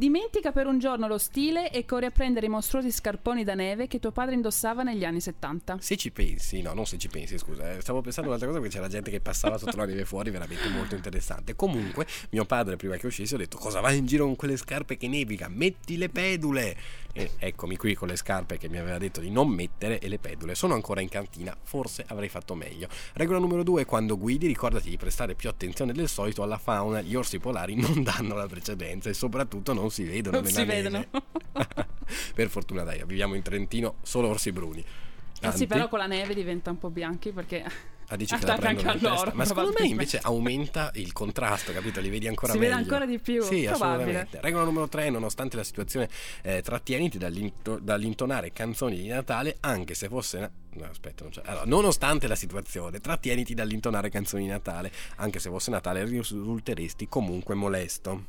Dimentica 0.00 0.50
per 0.50 0.66
un 0.66 0.78
giorno 0.78 1.06
lo 1.06 1.18
stile 1.18 1.70
e 1.70 1.84
corri 1.84 2.06
a 2.06 2.10
prendere 2.10 2.46
i 2.46 2.48
mostruosi 2.48 2.90
scarponi 2.90 3.44
da 3.44 3.52
neve 3.52 3.86
che 3.86 3.98
tuo 3.98 4.12
padre 4.12 4.34
indossava 4.34 4.82
negli 4.82 5.04
anni 5.04 5.20
70. 5.20 5.76
Se 5.78 5.98
ci 5.98 6.10
pensi, 6.10 6.62
no, 6.62 6.72
non 6.72 6.86
se 6.86 6.96
ci 6.96 7.08
pensi, 7.08 7.36
scusa, 7.36 7.72
eh, 7.72 7.82
stavo 7.82 8.00
pensando 8.00 8.30
un'altra 8.30 8.48
cosa 8.48 8.60
perché 8.60 8.76
c'era 8.76 8.88
gente 8.88 9.10
che 9.10 9.20
passava 9.20 9.58
sotto 9.58 9.76
la 9.76 9.84
neve 9.84 10.06
fuori, 10.06 10.30
veramente 10.30 10.70
molto 10.70 10.94
interessante. 10.94 11.54
Comunque, 11.54 12.06
mio 12.30 12.46
padre, 12.46 12.76
prima 12.76 12.96
che 12.96 13.08
uscissi, 13.08 13.34
ho 13.34 13.36
detto: 13.36 13.58
Cosa 13.58 13.80
vai 13.80 13.98
in 13.98 14.06
giro 14.06 14.24
con 14.24 14.36
quelle 14.36 14.56
scarpe 14.56 14.96
che 14.96 15.06
nevica? 15.06 15.48
Metti 15.48 15.98
le 15.98 16.08
pedule! 16.08 16.76
E 17.12 17.32
eccomi 17.38 17.76
qui 17.76 17.94
con 17.94 18.06
le 18.06 18.14
scarpe 18.14 18.56
che 18.56 18.68
mi 18.68 18.78
aveva 18.78 18.96
detto 18.96 19.20
di 19.20 19.30
non 19.30 19.48
mettere 19.48 19.98
e 19.98 20.08
le 20.08 20.18
pedule. 20.18 20.54
Sono 20.54 20.74
ancora 20.74 21.00
in 21.00 21.08
cantina, 21.08 21.54
forse 21.60 22.04
avrei 22.06 22.28
fatto 22.28 22.54
meglio. 22.54 22.88
Regola 23.12 23.38
numero 23.38 23.62
due: 23.62 23.84
quando 23.84 24.16
guidi, 24.16 24.46
ricordati 24.46 24.88
di 24.88 24.96
prestare 24.96 25.34
più 25.34 25.50
attenzione 25.50 25.92
del 25.92 26.08
solito 26.08 26.42
alla 26.42 26.56
fauna. 26.56 27.02
Gli 27.02 27.14
orsi 27.14 27.38
polari 27.38 27.74
non 27.74 28.00
danno 28.04 28.34
la 28.34 28.46
precedenza 28.46 29.10
e 29.10 29.14
soprattutto 29.14 29.74
non 29.74 29.89
si 29.90 30.04
vedono 30.04 30.40
Non 30.40 30.46
si 30.50 30.64
vedono. 30.64 31.04
per 32.34 32.48
fortuna, 32.48 32.82
dai, 32.82 33.02
viviamo 33.04 33.34
in 33.34 33.42
Trentino, 33.42 33.96
solo 34.02 34.28
orsi 34.28 34.52
bruni. 34.52 34.80
Eh 34.80 34.84
sì, 35.32 35.40
Tanti. 35.40 35.66
però 35.66 35.88
con 35.88 35.98
la 35.98 36.06
neve 36.06 36.34
diventa 36.34 36.70
un 36.70 36.78
po' 36.78 36.90
bianchi 36.90 37.32
perché 37.32 37.64
Ah, 38.12 38.16
dici 38.16 38.34
che 38.38 38.44
la 38.44 38.56
prendono 38.56 38.92
in 38.92 38.98
loro. 39.00 39.30
Ma 39.34 39.44
secondo 39.44 39.72
me 39.78 39.86
invece 39.86 40.18
aumenta 40.20 40.90
il 40.94 41.12
contrasto, 41.12 41.72
capito? 41.72 42.00
Li 42.00 42.10
vedi 42.10 42.26
ancora 42.26 42.52
Si 42.52 42.58
meglio. 42.58 42.74
vede 42.74 42.82
ancora 42.82 43.06
di 43.06 43.18
più, 43.20 43.40
Sì, 43.42 43.62
probabile. 43.62 43.70
assolutamente. 44.18 44.40
Regola 44.42 44.64
numero 44.64 44.88
3, 44.88 45.10
nonostante 45.10 45.56
la 45.56 45.62
situazione 45.64 46.08
eh, 46.42 46.60
trattieniti 46.60 47.16
dall'into- 47.18 47.78
dall'intonare 47.80 48.52
canzoni 48.52 49.00
di 49.00 49.06
Natale, 49.06 49.56
anche 49.60 49.94
se 49.94 50.08
fosse 50.08 50.40
na- 50.40 50.50
No, 50.72 50.84
aspetta, 50.90 51.22
non 51.22 51.32
c'è. 51.32 51.42
Allora, 51.44 51.64
nonostante 51.66 52.26
la 52.28 52.34
situazione, 52.36 52.98
trattieniti 53.00 53.54
dall'intonare 53.54 54.10
canzoni 54.10 54.42
di 54.42 54.48
Natale, 54.50 54.90
anche 55.16 55.38
se 55.38 55.48
fosse 55.48 55.70
Natale 55.70 56.04
risulteresti 56.04 57.08
comunque 57.08 57.54
molesto. 57.54 58.24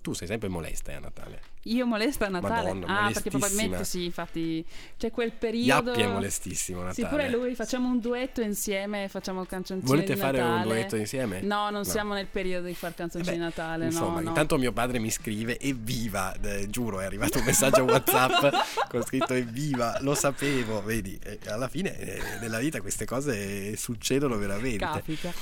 Tu 0.00 0.12
sei 0.12 0.26
sempre 0.26 0.48
molesta 0.48 0.92
eh, 0.92 0.94
a 0.94 1.00
Natale. 1.00 1.40
Io 1.64 1.84
molesta 1.84 2.26
a 2.26 2.28
Natale? 2.28 2.72
Madonna, 2.72 3.06
ah, 3.06 3.10
perché 3.10 3.30
probabilmente 3.30 3.84
sì, 3.84 4.04
infatti 4.04 4.64
c'è 4.96 5.10
quel 5.10 5.32
periodo... 5.32 5.90
Iappi 5.90 6.02
è 6.02 6.06
molestissimo 6.06 6.86
a 6.86 6.92
Sì, 6.92 7.02
Natale. 7.02 7.26
pure 7.26 7.36
lui, 7.36 7.54
facciamo 7.54 7.88
un 7.88 8.00
duetto 8.00 8.40
insieme, 8.40 9.08
facciamo 9.08 9.44
canzoncine 9.44 9.88
Volete 9.88 10.14
di 10.14 10.18
fare 10.20 10.40
un 10.40 10.62
duetto 10.62 10.96
insieme? 10.96 11.40
No, 11.40 11.68
non 11.70 11.84
siamo 11.84 12.14
nel 12.14 12.26
periodo 12.26 12.66
di 12.68 12.74
fare 12.74 12.94
Eh 12.94 12.96
canzoncine 12.96 13.36
beh, 13.36 13.38
di 13.38 13.44
Natale, 13.44 13.84
Insomma, 13.86 14.14
no, 14.16 14.20
no. 14.20 14.28
intanto 14.28 14.56
mio 14.56 14.72
padre 14.72 14.98
mi 14.98 15.10
scrive 15.10 15.58
evviva, 15.58 16.34
eh, 16.40 16.68
giuro, 16.70 17.00
è 17.00 17.04
arrivato 17.04 17.38
un 17.38 17.44
messaggio 17.44 17.82
WhatsApp 17.84 18.88
con 18.88 19.02
scritto 19.02 19.34
evviva, 19.34 19.98
lo 20.00 20.14
sapevo, 20.14 20.82
vedi, 20.82 21.18
eh, 21.22 21.38
alla 21.48 21.68
fine 21.68 21.98
eh, 21.98 22.22
nella 22.40 22.60
vita 22.60 22.80
queste 22.80 23.04
cose 23.04 23.76
succedono 23.76 24.36
veramente. 24.36 24.78
Capita. 24.78 25.32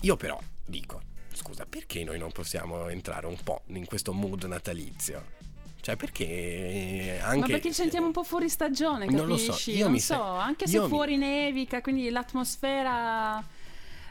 Io 0.00 0.16
però 0.16 0.38
dico, 0.66 1.00
scusa, 1.34 1.66
perché 1.66 2.04
noi 2.04 2.18
non 2.18 2.30
possiamo 2.32 2.88
entrare 2.88 3.26
un 3.26 3.36
po' 3.42 3.62
in 3.66 3.84
questo 3.86 4.12
mood 4.12 4.44
natalizio? 4.44 5.42
Cioè, 5.80 5.96
perché 5.96 7.18
anche... 7.22 7.38
Ma 7.40 7.46
perché 7.46 7.68
ci 7.68 7.74
sentiamo 7.74 8.06
un 8.06 8.12
po' 8.12 8.22
fuori 8.24 8.48
stagione, 8.48 9.04
Non 9.04 9.26
lo 9.26 9.36
capisci? 9.36 9.52
so, 9.52 9.70
io 9.70 9.82
non 9.84 9.92
mi 9.92 10.00
so, 10.00 10.14
se- 10.14 10.20
anche 10.20 10.66
se 10.66 10.76
io 10.76 10.82
mi- 10.84 10.88
fuori 10.88 11.16
nevica, 11.18 11.82
quindi 11.82 12.08
l'atmosfera 12.08 13.44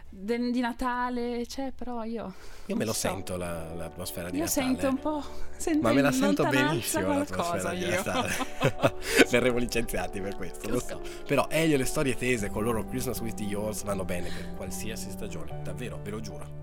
de- 0.07 0.51
di 0.51 0.59
Natale 0.59 1.43
c'è, 1.47 1.71
però 1.75 2.03
io... 2.03 2.31
Io 2.67 2.75
me 2.75 2.86
lo 2.86 2.93
so. 2.93 2.99
sento 2.99 3.38
la- 3.38 3.73
l'atmosfera 3.73 4.29
di 4.29 4.38
Io 4.38 4.43
Natale. 4.43 4.65
sento 4.67 4.88
un 4.88 4.99
po'... 4.99 5.23
Sento 5.57 5.81
Ma 5.81 5.93
me 5.93 6.01
la 6.01 6.12
sento 6.12 6.43
benissimo 6.45 7.07
l'atmosfera 7.07 7.36
qualcosa 7.41 7.69
di 7.73 7.79
io. 7.86 7.89
Natale. 7.89 8.31
Verremo 9.31 9.57
licenziati 9.57 10.21
per 10.21 10.36
questo, 10.36 10.69
lo 10.69 10.79
so. 10.79 11.01
Però 11.25 11.47
Elio 11.49 11.73
e 11.73 11.77
le 11.79 11.86
storie 11.86 12.15
tese 12.15 12.49
con 12.51 12.63
loro 12.63 12.86
Christmas 12.86 13.19
with 13.21 13.33
the 13.33 13.43
Yours 13.45 13.81
vanno 13.83 14.05
bene 14.05 14.29
per 14.29 14.53
qualsiasi 14.55 15.09
stagione, 15.09 15.62
davvero, 15.63 15.99
ve 16.03 16.09
lo 16.12 16.19
giuro. 16.19 16.62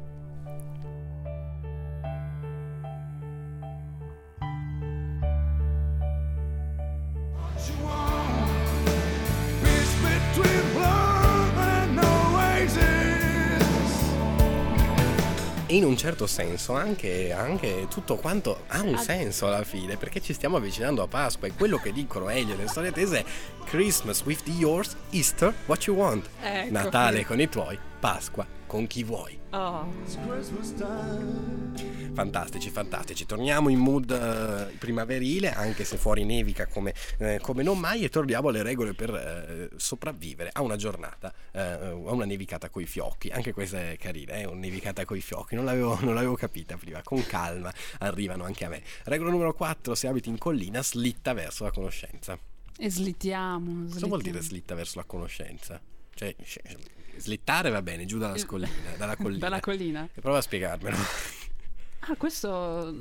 In 15.70 15.84
un 15.84 15.96
certo 15.96 16.26
senso 16.26 16.74
anche, 16.74 17.32
anche 17.32 17.86
tutto 17.88 18.16
quanto 18.16 18.64
ha 18.68 18.80
un 18.80 18.98
senso 18.98 19.46
alla 19.46 19.64
fine, 19.64 19.96
perché 19.96 20.20
ci 20.20 20.32
stiamo 20.32 20.56
avvicinando 20.56 21.02
a 21.02 21.06
Pasqua 21.06 21.48
e 21.48 21.52
quello 21.52 21.78
che 21.78 21.92
dicono 21.92 22.28
Elio 22.28 22.54
e 22.54 22.56
le 22.56 22.68
storie 22.68 22.92
tese 22.92 23.20
è 23.20 23.24
Christmas 23.64 24.22
with 24.24 24.42
the 24.44 24.52
yours, 24.52 24.96
Easter, 25.10 25.54
what 25.66 25.84
you 25.84 25.96
want. 25.96 26.28
Ecco. 26.42 26.72
Natale 26.72 27.24
con 27.24 27.40
i 27.40 27.48
tuoi, 27.48 27.78
Pasqua 27.98 28.59
con 28.70 28.86
chi 28.86 29.02
vuoi. 29.02 29.36
Oh. 29.50 29.84
Fantastici, 32.12 32.70
fantastici. 32.70 33.26
Torniamo 33.26 33.68
in 33.68 33.80
mood 33.80 34.12
eh, 34.12 34.76
primaverile, 34.78 35.52
anche 35.52 35.82
se 35.82 35.96
fuori 35.96 36.24
nevica 36.24 36.68
come, 36.68 36.94
eh, 37.18 37.40
come 37.42 37.64
non 37.64 37.80
mai, 37.80 38.04
e 38.04 38.08
torniamo 38.08 38.48
alle 38.50 38.62
regole 38.62 38.94
per 38.94 39.12
eh, 39.12 39.70
sopravvivere 39.76 40.50
a 40.52 40.62
una 40.62 40.76
giornata, 40.76 41.34
eh, 41.50 41.60
a 41.60 41.94
una 41.94 42.24
nevicata 42.24 42.70
coi 42.70 42.86
fiocchi. 42.86 43.30
Anche 43.30 43.52
questa 43.52 43.90
è 43.90 43.96
carina, 43.96 44.34
è 44.34 44.44
una 44.44 44.60
nevicata 44.60 45.04
coi 45.04 45.20
fiocchi, 45.20 45.56
non 45.56 45.64
l'avevo, 45.64 45.98
non 46.02 46.14
l'avevo 46.14 46.36
capita 46.36 46.76
prima. 46.76 47.02
Con 47.02 47.26
calma 47.26 47.74
arrivano 47.98 48.44
anche 48.44 48.66
a 48.66 48.68
me. 48.68 48.84
Regola 49.02 49.30
numero 49.30 49.52
4, 49.52 49.96
se 49.96 50.06
abiti 50.06 50.28
in 50.28 50.38
collina, 50.38 50.80
slitta 50.80 51.32
verso 51.32 51.64
la 51.64 51.72
conoscenza. 51.72 52.38
E 52.78 52.88
slittiamo. 52.88 53.88
Cosa 53.90 54.06
vuol 54.06 54.22
dire 54.22 54.40
slitta 54.40 54.76
verso 54.76 54.98
la 54.98 55.04
conoscenza? 55.04 55.80
Cioè, 56.14 56.36
sc- 56.44 56.99
slittare 57.20 57.70
va 57.70 57.82
bene, 57.82 58.04
giù 58.06 58.18
dalla 58.18 58.36
scollina, 58.38 58.70
dalla 58.96 59.16
collina. 59.16 59.38
Dalla 59.38 59.60
collina. 59.60 60.08
E 60.12 60.20
prova 60.20 60.38
a 60.38 60.42
spiegarmelo. 60.42 60.96
Ah, 62.04 62.16
questo... 62.16 62.48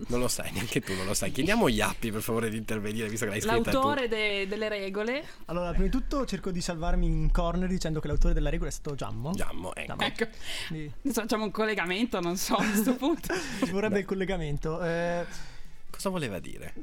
Non 0.07 0.19
lo 0.19 0.27
sai, 0.27 0.51
neanche 0.51 0.81
tu 0.81 0.93
non 0.93 1.05
lo 1.05 1.13
sai. 1.13 1.31
Chiediamo 1.31 1.67
agli 1.67 1.79
appi 1.79 2.11
per 2.11 2.21
favore 2.21 2.49
di 2.49 2.57
intervenire, 2.57 3.07
visto 3.07 3.23
che 3.25 3.31
l'hai 3.31 3.39
scritta 3.39 3.71
L'autore 3.71 4.09
de- 4.09 4.45
delle 4.45 4.67
regole. 4.67 5.23
Allora, 5.45 5.69
prima 5.69 5.85
di 5.85 5.89
tutto 5.89 6.25
cerco 6.25 6.51
di 6.51 6.59
salvarmi 6.59 7.05
in 7.05 7.31
corner 7.31 7.69
dicendo 7.69 8.01
che 8.01 8.07
l'autore 8.07 8.33
della 8.33 8.49
regola 8.49 8.69
è 8.69 8.73
stato 8.73 8.95
Giammo. 8.95 9.31
Giammo, 9.31 9.73
ecco. 9.73 9.87
Giammo. 9.95 10.01
Ecco. 10.01 10.27
Quindi 10.67 10.91
Adesso 11.01 11.21
facciamo 11.21 11.45
un 11.45 11.51
collegamento, 11.51 12.19
non 12.19 12.35
so, 12.35 12.55
a 12.55 12.63
questo 12.65 12.93
punto. 12.97 13.33
Ci 13.63 13.71
vorrebbe 13.71 13.99
il 13.99 14.05
collegamento. 14.05 14.83
Eh, 14.83 15.25
Cosa 15.89 16.09
voleva 16.09 16.39
dire? 16.39 16.73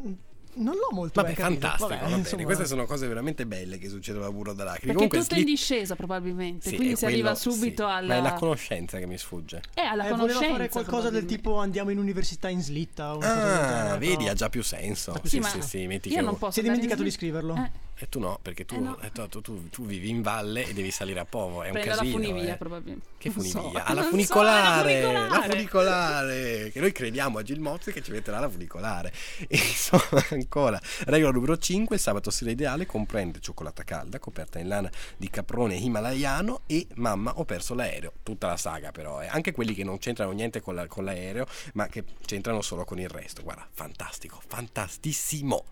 Non 0.56 0.74
l'ho 0.74 0.88
molto 0.92 1.20
Vabbè, 1.22 1.34
fantastico, 1.34 1.88
Vabbè, 1.88 2.08
va 2.10 2.16
insomma, 2.16 2.42
Queste 2.44 2.66
sono 2.66 2.84
cose 2.86 3.06
veramente 3.06 3.46
belle 3.46 3.78
che 3.78 3.88
succedono 3.88 4.26
a 4.26 4.30
Burro 4.32 4.52
da 4.52 4.64
Lacrime. 4.64 4.92
Perché 4.92 5.08
Comunque, 5.08 5.18
tutto 5.20 5.34
è 5.34 5.38
in 5.38 5.44
sli- 5.44 5.50
discesa 5.52 5.96
probabilmente, 5.96 6.68
sì, 6.70 6.76
quindi 6.76 6.96
si 6.96 7.04
arriva 7.04 7.32
quello- 7.32 7.52
subito 7.54 7.86
sì. 7.86 7.92
alla... 7.92 8.06
Ma 8.14 8.14
è 8.16 8.22
la 8.22 8.32
conoscenza 8.34 8.98
che 8.98 9.06
mi 9.06 9.18
sfugge. 9.18 9.62
Eh, 9.74 9.80
alla 9.82 10.06
eh, 10.06 10.10
conoscenza. 10.10 10.50
fare 10.50 10.68
qualcosa 10.68 11.10
del 11.10 11.24
tipo 11.24 11.56
andiamo 11.58 11.90
in 11.90 11.98
università 11.98 12.48
in 12.48 12.62
slitta 12.62 13.14
o 13.14 13.16
una 13.18 13.26
cosa 13.26 13.34
del 13.44 13.52
Ah, 13.54 13.66
genere, 13.68 13.98
vedi, 13.98 14.16
però- 14.16 14.30
ha 14.30 14.34
già 14.34 14.48
più 14.48 14.62
senso. 14.62 15.20
Sì, 15.24 15.40
Sì, 15.40 15.42
sì, 15.42 15.62
sì, 15.62 15.86
metti 15.86 16.08
io 16.08 16.16
che 16.16 16.20
non 16.22 16.36
posso 16.38 16.52
Si 16.52 16.60
è 16.60 16.62
dimenticato 16.62 17.02
di 17.02 17.08
sli- 17.10 17.18
scriverlo. 17.18 17.54
Eh, 17.54 17.70
E 17.98 18.08
tu 18.10 18.18
no, 18.20 18.38
perché 18.42 18.66
tu, 18.66 18.74
Eh, 18.74 18.78
no. 18.80 18.98
tu, 19.28 19.40
tu- 19.40 19.68
tu- 19.70 19.86
vivi 19.86 20.10
in 20.10 20.20
valle 20.20 20.66
e 20.66 20.74
devi 20.74 20.90
salire 20.90 21.20
a 21.20 21.24
Povo. 21.24 21.62
È 21.62 21.68
un 21.68 21.72
prendo 21.72 21.90
la 21.90 21.96
casino. 21.96 22.12
funivia 22.18 22.52
eh. 22.52 22.56
probabilmente. 22.58 23.06
Che 23.16 23.30
so. 23.30 23.40
funivia? 23.40 23.84
Ah, 23.86 23.94
la 23.94 23.94
Non 23.94 24.02
so, 24.04 24.08
funicolare, 24.10 25.00
la 25.02 25.12
la 25.12 25.18
funicolare. 25.28 25.50
funicolare. 25.50 26.70
Che 26.72 26.80
noi 26.80 26.92
crediamo 26.92 27.38
a 27.38 27.42
Gil 27.42 27.60
Mozzi 27.60 27.92
che 27.92 28.02
ci 28.02 28.10
metterà 28.10 28.38
la 28.40 28.48
funicolare. 28.50 29.12
E 29.48 29.56
insomma, 29.56 30.22
ancora. 30.30 30.78
Regola 31.06 31.32
numero 31.32 31.56
5: 31.56 31.96
il 31.96 32.02
sabato 32.02 32.30
sera 32.30 32.50
ideale 32.50 32.84
comprende 32.84 33.40
cioccolata 33.40 33.82
calda 33.82 34.18
coperta 34.18 34.58
in 34.58 34.68
lana 34.68 34.90
di 35.16 35.30
caprone 35.30 35.74
himalayano 35.76 36.62
e 36.66 36.86
mamma 36.96 37.32
ho 37.38 37.44
perso 37.46 37.74
l'aereo. 37.74 38.12
Tutta 38.22 38.46
la 38.48 38.56
saga, 38.58 38.90
però, 38.92 39.22
eh. 39.22 39.26
anche 39.28 39.52
quelli 39.52 39.72
che 39.72 39.84
non 39.84 39.96
c'entrano 39.98 40.32
niente 40.32 40.60
con, 40.60 40.74
la- 40.74 40.86
con 40.86 41.04
l'aereo, 41.04 41.46
ma 41.74 41.86
che 41.86 42.04
c'entrano 42.26 42.60
solo 42.60 42.84
con 42.84 42.98
il 42.98 43.08
resto. 43.08 43.42
Guarda, 43.42 43.66
fantastico, 43.72 44.40
fantastissimo. 44.46 45.64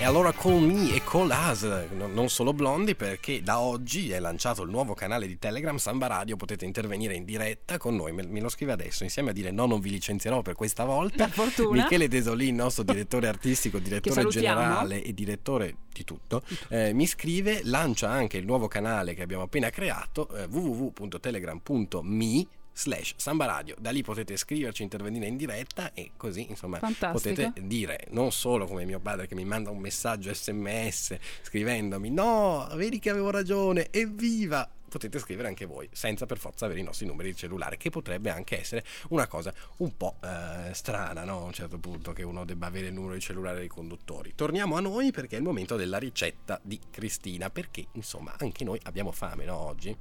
E 0.00 0.04
allora 0.04 0.32
Call 0.32 0.64
Me 0.64 0.94
e 0.94 1.02
Call 1.04 1.28
Us, 1.28 1.64
no- 1.90 2.06
non 2.06 2.30
solo 2.30 2.54
blondi, 2.54 2.94
perché 2.94 3.42
da 3.42 3.60
oggi 3.60 4.10
è 4.10 4.18
lanciato 4.18 4.62
il 4.62 4.70
nuovo 4.70 4.94
canale 4.94 5.26
di 5.26 5.38
Telegram 5.38 5.76
Samba 5.76 6.06
Radio, 6.06 6.36
potete 6.36 6.64
intervenire 6.64 7.14
in 7.14 7.26
diretta 7.26 7.76
con 7.76 7.96
noi, 7.96 8.12
me, 8.12 8.40
lo 8.40 8.48
scrive 8.48 8.72
adesso, 8.72 9.04
insieme 9.04 9.28
a 9.28 9.34
dire 9.34 9.50
no, 9.50 9.66
non 9.66 9.78
vi 9.78 9.90
licenzierò 9.90 10.40
per 10.40 10.54
questa 10.54 10.84
volta. 10.84 11.24
Per 11.24 11.34
fortuna. 11.34 11.82
Michele 11.82 12.08
Desolì, 12.08 12.46
il 12.46 12.54
nostro 12.54 12.82
direttore 12.82 13.28
artistico, 13.28 13.78
direttore 13.78 14.26
generale 14.28 15.02
e 15.02 15.12
direttore 15.12 15.76
di 15.92 16.02
tutto, 16.02 16.44
eh, 16.70 16.94
mi 16.94 17.06
scrive, 17.06 17.60
lancia 17.64 18.08
anche 18.08 18.38
il 18.38 18.46
nuovo 18.46 18.68
canale 18.68 19.12
che 19.12 19.20
abbiamo 19.20 19.42
appena 19.42 19.68
creato, 19.68 20.34
eh, 20.34 20.46
www.telegram.me 20.46 22.46
slash 22.72 23.14
Samba 23.16 23.46
Radio, 23.46 23.74
da 23.78 23.90
lì 23.90 24.02
potete 24.02 24.36
scriverci, 24.36 24.82
intervenire 24.82 25.26
in 25.26 25.36
diretta 25.36 25.92
e 25.92 26.12
così 26.16 26.46
insomma 26.48 26.78
Fantastico. 26.78 27.12
potete 27.12 27.66
dire 27.66 28.06
non 28.10 28.32
solo 28.32 28.66
come 28.66 28.84
mio 28.84 29.00
padre 29.00 29.26
che 29.26 29.34
mi 29.34 29.44
manda 29.44 29.70
un 29.70 29.78
messaggio 29.78 30.32
sms 30.32 31.16
scrivendomi 31.42 32.10
no, 32.10 32.68
vedi 32.74 32.98
che 32.98 33.10
avevo 33.10 33.30
ragione, 33.30 33.88
evviva! 33.90 34.68
Potete 34.90 35.20
scrivere 35.20 35.46
anche 35.46 35.66
voi, 35.66 35.88
senza 35.92 36.26
per 36.26 36.38
forza 36.38 36.64
avere 36.64 36.80
i 36.80 36.82
nostri 36.82 37.06
numeri 37.06 37.30
di 37.30 37.36
cellulare, 37.36 37.76
che 37.76 37.90
potrebbe 37.90 38.28
anche 38.28 38.58
essere 38.58 38.84
una 39.10 39.28
cosa 39.28 39.54
un 39.76 39.96
po' 39.96 40.16
eh, 40.20 40.74
strana, 40.74 41.22
no? 41.22 41.42
A 41.42 41.44
un 41.44 41.52
certo 41.52 41.78
punto 41.78 42.12
che 42.12 42.24
uno 42.24 42.44
debba 42.44 42.66
avere 42.66 42.88
il 42.88 42.92
numero 42.92 43.14
di 43.14 43.20
cellulare 43.20 43.58
dei 43.58 43.68
conduttori. 43.68 44.32
Torniamo 44.34 44.76
a 44.76 44.80
noi 44.80 45.12
perché 45.12 45.36
è 45.36 45.38
il 45.38 45.44
momento 45.44 45.76
della 45.76 45.98
ricetta 45.98 46.58
di 46.60 46.80
Cristina, 46.90 47.50
perché 47.50 47.86
insomma 47.92 48.34
anche 48.38 48.64
noi 48.64 48.80
abbiamo 48.82 49.12
fame, 49.12 49.44
no? 49.44 49.58
Oggi? 49.58 49.96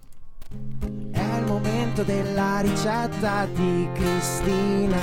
È 0.50 1.38
il 1.38 1.46
momento 1.46 2.04
della 2.04 2.60
ricetta 2.62 3.46
di 3.46 3.88
Cristina. 3.94 5.00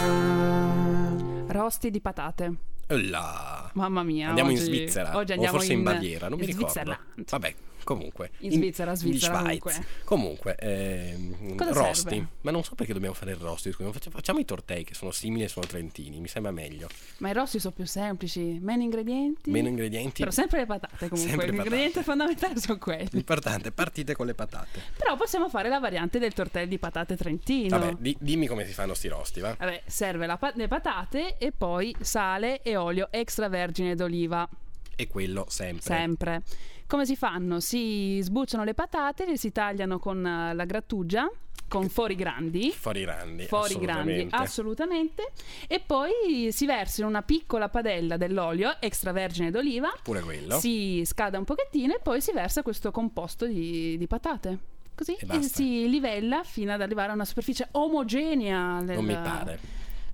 Rosti 1.46 1.90
di 1.90 2.00
patate. 2.00 2.54
Là. 2.88 3.70
Mamma 3.74 4.02
mia. 4.02 4.28
Andiamo 4.28 4.50
in 4.50 4.56
oggi- 4.56 4.64
Svizzera 4.66 5.16
Oggi 5.16 5.30
o 5.32 5.34
andiamo 5.34 5.56
forse 5.58 5.72
in, 5.72 5.78
in 5.78 5.84
Baviera, 5.84 6.28
non 6.28 6.38
mi 6.38 6.44
in 6.48 6.56
ricordo. 6.56 6.98
Vabbè, 7.28 7.54
comunque. 7.86 8.30
In 8.40 8.50
Svizzera, 8.50 8.94
Svizzera, 8.96 9.38
Schweiz. 9.38 9.60
comunque. 10.04 10.56
Comunque, 10.56 11.54
Cosa 11.56 11.72
rosti. 11.72 12.08
serve? 12.10 12.26
Ma 12.42 12.50
non 12.50 12.64
so 12.64 12.74
perché 12.74 12.92
dobbiamo 12.92 13.14
fare 13.14 13.30
il 13.30 13.36
rosti, 13.38 13.70
scusa. 13.72 13.90
Facciamo, 14.10 14.40
i 14.40 14.44
tortei 14.44 14.82
che 14.84 14.94
sono 14.94 15.12
simili 15.12 15.44
e 15.44 15.48
sono 15.48 15.64
trentini, 15.66 16.18
mi 16.20 16.28
sembra 16.28 16.50
meglio. 16.52 16.88
Ma 17.18 17.30
i 17.30 17.32
rossi 17.32 17.58
sono 17.60 17.72
più 17.74 17.86
semplici, 17.86 18.58
meno 18.60 18.82
ingredienti. 18.82 19.50
Meno 19.50 19.68
ingredienti. 19.68 20.18
Però 20.20 20.30
sempre 20.30 20.58
le 20.60 20.66
patate 20.66 21.08
comunque. 21.08 21.30
Sempre 21.30 21.48
ingredienti 21.56 22.02
fondamentali 22.02 22.58
sono 22.58 22.78
quelli. 22.78 23.08
L'importante, 23.12 23.70
partite 23.70 24.14
con 24.14 24.26
le 24.26 24.34
patate. 24.34 24.80
Però 24.96 25.16
possiamo 25.16 25.48
fare 25.48 25.68
la 25.68 25.78
variante 25.78 26.18
del 26.18 26.32
tortello 26.34 26.66
di 26.66 26.78
patate 26.78 27.16
trentino. 27.16 27.78
Vabbè, 27.78 27.94
di- 27.98 28.16
dimmi 28.18 28.46
come 28.48 28.66
si 28.66 28.72
fanno 28.72 28.94
sti 28.94 29.08
rosti, 29.08 29.40
va? 29.40 29.54
Vabbè, 29.58 29.82
serve 29.86 30.26
la 30.26 30.38
le 30.54 30.68
patate 30.68 31.36
e 31.38 31.52
poi 31.52 31.94
sale 32.00 32.62
e 32.62 32.76
olio 32.76 33.08
extravergine 33.10 33.94
d'oliva, 33.94 34.48
E 34.94 35.06
quello 35.06 35.44
sempre. 35.48 35.82
sempre. 35.82 36.42
Come 36.86 37.04
si 37.04 37.16
fanno? 37.16 37.60
Si 37.60 38.20
sbucciano 38.22 38.64
le 38.64 38.74
patate, 38.74 39.26
le 39.26 39.36
si 39.36 39.50
tagliano 39.52 39.98
con 39.98 40.24
eh, 40.24 40.54
la 40.54 40.64
grattugia 40.64 41.28
con 41.68 41.88
fori 41.88 42.14
grandi. 42.14 42.70
Fuori 42.70 43.00
grandi. 43.00 43.44
Fori 43.46 43.76
grandi, 43.78 44.28
assolutamente. 44.30 44.36
assolutamente. 44.36 45.32
E 45.66 45.80
poi 45.84 46.48
si 46.52 46.64
versa 46.64 47.00
in 47.02 47.08
una 47.08 47.22
piccola 47.22 47.68
padella 47.68 48.16
dell'olio 48.16 48.76
extravergine 48.78 49.50
d'oliva. 49.50 49.92
Pure 50.02 50.20
quello. 50.20 50.60
Si 50.60 51.02
scada 51.04 51.38
un 51.38 51.44
pochettino 51.44 51.92
e 51.94 51.98
poi 52.00 52.20
si 52.20 52.30
versa 52.32 52.62
questo 52.62 52.92
composto 52.92 53.46
di, 53.46 53.98
di 53.98 54.06
patate. 54.06 54.58
Così 54.94 55.16
E 55.16 55.26
e, 55.38 55.42
si 55.42 55.88
livella 55.90 56.42
fino 56.44 56.72
ad 56.72 56.80
arrivare 56.80 57.10
a 57.10 57.14
una 57.14 57.24
superficie 57.24 57.66
omogenea. 57.72 58.80
del- 58.84 58.94
Non 58.94 59.04
mi 59.04 59.14
pare. 59.14 59.58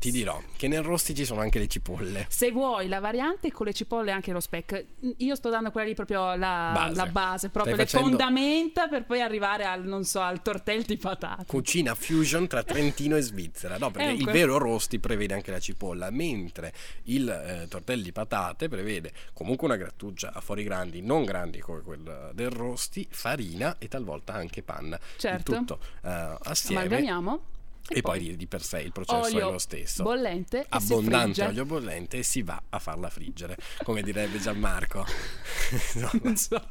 Ti 0.03 0.11
dirò 0.11 0.43
che 0.57 0.67
nel 0.67 0.83
rosti 0.83 1.15
ci 1.15 1.25
sono 1.25 1.43
anche 1.43 1.61
le 1.61 1.69
cipolle. 1.69 2.27
Se 2.29 2.51
vuoi 2.51 2.89
la 2.89 2.99
variante 2.99 3.53
con 3.53 3.67
le 3.67 3.73
cipolle 3.73 4.11
e 4.11 4.13
anche 4.13 4.33
lo 4.33 4.41
speck, 4.41 4.85
io 5.19 5.37
sto 5.37 5.49
dando 5.49 5.71
quella 5.71 5.87
lì 5.87 5.95
proprio 5.95 6.35
la 6.35 6.73
Base. 6.75 6.95
la 6.97 7.07
base, 7.07 7.51
proprio 7.51 7.75
Stai 7.77 7.85
le 7.87 7.91
facendo- 7.91 8.09
fondamenta 8.17 8.89
per 8.89 9.05
poi 9.05 9.21
arrivare 9.21 9.65
al, 9.65 9.85
non 9.85 10.03
so, 10.03 10.21
al 10.21 10.43
tortel 10.43 10.83
di 10.83 10.97
patate. 10.97 11.45
Cucina 11.47 11.95
fusion 11.95 12.49
tra 12.49 12.65
Trentino 12.65 13.17
e 13.17 13.21
Svizzera, 13.21 13.79
no? 13.79 13.93
Perché 13.93 14.09
Eh, 14.09 14.15
il 14.15 14.25
vero 14.25 14.59
rosti 14.59 14.99
prevede 14.99 15.35
anche 15.35 15.53
la 15.53 15.61
cipolla, 15.61 16.11
mentre 16.11 16.73
il 17.05 17.29
eh, 17.29 17.69
tortello 17.69 18.03
di 18.03 18.11
patate 18.11 18.69
prevede 18.69 19.13
comunque 19.33 19.69
una 19.69 19.77
grattugia 19.77 20.33
a 20.33 20.41
fori 20.41 20.65
grandi, 20.65 21.01
non 21.01 21.25
grandi 21.25 21.61
come 21.61 21.81
quella 21.83 22.33
del 22.33 22.51
rosti, 22.51 23.07
farina 23.09 23.77
e 23.79 23.87
talvolta 23.87 24.33
anche 24.33 24.65
panna. 24.65 24.99
Certo. 25.17 25.53
Il 25.53 25.59
tutto 25.59 25.79
eh, 26.03 26.37
assieme. 26.43 26.81
Amalgamiamo. 26.87 27.43
E 27.89 28.01
poi 28.01 28.19
di, 28.21 28.37
di 28.37 28.47
per 28.47 28.63
sé 28.63 28.81
il 28.81 28.93
processo 28.93 29.37
è 29.39 29.41
lo 29.43 29.59
stesso. 29.59 30.03
bollente 30.03 30.61
e 30.61 30.67
Abbondante 30.69 31.45
olio 31.45 31.65
bollente 31.65 32.19
e 32.19 32.23
si 32.23 32.43
va 32.43 32.63
a 32.69 32.79
farla 32.79 33.11
friggere, 33.11 33.57
come 33.83 34.03
direbbe 34.03 34.39
Gianmarco. 34.39 35.05
No, 35.95 36.11
Non 36.23 36.37
so. 36.37 36.63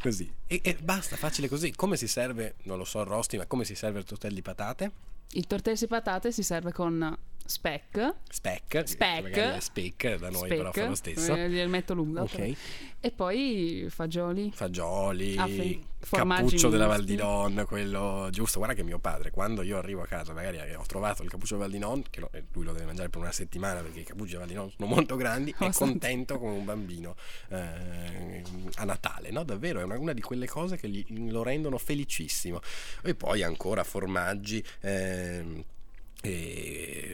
così. 0.00 0.32
E, 0.46 0.60
e 0.62 0.76
basta, 0.80 1.16
facile 1.16 1.48
così. 1.48 1.72
Come 1.74 1.96
si 1.96 2.06
serve, 2.06 2.54
non 2.64 2.78
lo 2.78 2.84
so, 2.84 3.02
rosti, 3.04 3.36
ma 3.36 3.46
come 3.46 3.64
si 3.64 3.74
serve 3.74 3.98
il 3.98 4.04
tortello 4.04 4.34
di 4.34 4.42
patate? 4.42 4.90
Il 5.32 5.46
tortello 5.46 5.76
di 5.76 5.86
patate 5.86 6.30
si 6.30 6.42
serve 6.42 6.72
con 6.72 7.16
Speck. 7.44 8.14
magari 9.22 9.56
è 9.56 9.60
speck 9.60 10.16
da 10.16 10.30
noi 10.30 10.48
però 10.48 10.72
fa 10.72 10.86
lo 10.86 10.94
stesso. 10.94 11.34
eh, 11.34 11.66
metto 11.66 11.94
lunga. 11.94 12.22
Ok. 12.22 12.54
E 13.04 13.10
poi 13.10 13.86
fagioli. 13.90 14.50
Fagioli, 14.54 15.36
Ah, 15.36 15.48
cappuccio 16.08 16.68
della. 16.68 16.86
Val 16.86 17.04
di 17.04 17.16
Non, 17.16 17.64
quello 17.66 18.28
giusto. 18.30 18.58
Guarda 18.58 18.76
che 18.76 18.84
mio 18.84 18.98
padre, 19.00 19.30
quando 19.30 19.62
io 19.62 19.76
arrivo 19.76 20.02
a 20.02 20.06
casa, 20.06 20.32
magari 20.32 20.58
ho 20.74 20.84
trovato 20.86 21.22
il 21.24 21.28
cappuccio 21.28 21.56
della 21.56 21.66
Val 21.66 21.74
di 21.76 21.80
Non, 21.80 22.02
che 22.08 22.20
eh, 22.30 22.44
lui 22.52 22.64
lo 22.64 22.72
deve 22.72 22.86
mangiare 22.86 23.08
per 23.08 23.20
una 23.20 23.32
settimana 23.32 23.80
perché 23.80 24.00
i 24.00 24.04
cappucci 24.04 24.32
della 24.32 24.40
Val 24.44 24.48
di 24.48 24.54
Non 24.54 24.70
sono 24.70 24.86
molto 24.88 25.16
grandi, 25.16 25.50
è 25.50 25.54
Abbastanza. 25.64 25.84
contento 25.92 26.38
come 26.38 26.52
un 26.52 26.64
bambino 26.64 27.16
eh, 27.48 28.42
a 28.76 28.84
Natale, 28.84 29.30
no? 29.30 29.42
Davvero, 29.42 29.80
è 29.80 29.82
una, 29.84 29.98
una 29.98 30.12
di 30.12 30.20
quelle 30.22 30.46
cose 30.46 30.76
che 30.76 30.88
gli- 30.88 31.30
lo 31.30 31.42
rendono 31.42 31.78
felicissimo. 31.78 32.60
E 33.02 33.14
poi 33.16 33.42
ancora 33.42 33.82
formaggi. 33.84 34.62
ehm, 34.80 35.56
e 35.58 35.64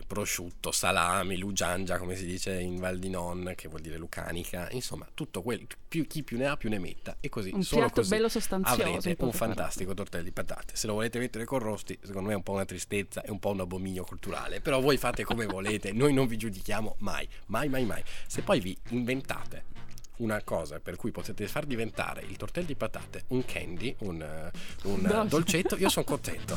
prosciutto, 0.06 0.70
salami, 0.70 1.38
lugiangia, 1.38 1.98
come 1.98 2.14
si 2.14 2.26
dice 2.26 2.60
in 2.60 2.76
Val 2.76 2.98
di 2.98 3.08
Non, 3.08 3.52
che 3.56 3.68
vuol 3.68 3.80
dire 3.80 3.96
lucanica, 3.96 4.68
insomma, 4.70 5.08
tutto 5.14 5.42
quel 5.42 5.66
più, 5.88 6.06
chi 6.06 6.22
più 6.22 6.36
ne 6.36 6.46
ha 6.46 6.56
più 6.56 6.68
ne 6.68 6.78
metta 6.78 7.16
e 7.20 7.28
così 7.28 7.50
Un 7.52 7.62
solo 7.62 7.86
piatto 7.86 8.02
bello 8.02 8.28
sostanzioso, 8.28 8.82
avrete 8.82 9.16
un 9.24 9.32
fantastico 9.32 9.94
tortello 9.94 10.24
di 10.24 10.32
patate. 10.32 10.76
Se 10.76 10.86
lo 10.86 10.94
volete 10.94 11.18
mettere 11.18 11.44
con 11.44 11.58
rosti, 11.58 11.98
secondo 12.02 12.28
me 12.28 12.34
è 12.34 12.36
un 12.36 12.42
po' 12.42 12.52
una 12.52 12.64
tristezza 12.64 13.22
e 13.22 13.30
un 13.30 13.38
po' 13.38 13.50
un 13.50 13.60
abominio 13.60 14.04
culturale, 14.04 14.60
però 14.60 14.80
voi 14.80 14.96
fate 14.98 15.24
come 15.24 15.46
volete, 15.46 15.92
noi 15.92 16.12
non 16.12 16.26
vi 16.26 16.36
giudichiamo 16.36 16.96
mai, 16.98 17.26
mai, 17.46 17.68
mai, 17.68 17.84
mai. 17.84 18.02
Se 18.26 18.42
poi 18.42 18.60
vi 18.60 18.76
inventate 18.90 19.76
una 20.18 20.42
cosa 20.42 20.80
per 20.80 20.96
cui 20.96 21.10
potete 21.10 21.46
far 21.48 21.66
diventare 21.66 22.22
il 22.28 22.36
tortello 22.36 22.66
di 22.66 22.74
patate 22.74 23.24
un 23.28 23.44
candy, 23.44 23.94
un, 24.00 24.20
eh, 24.20 24.50
un 24.84 25.04
eh, 25.04 25.08
Dolce. 25.08 25.28
dolcetto, 25.28 25.76
io 25.76 25.88
sono 25.88 26.04
contento. 26.04 26.56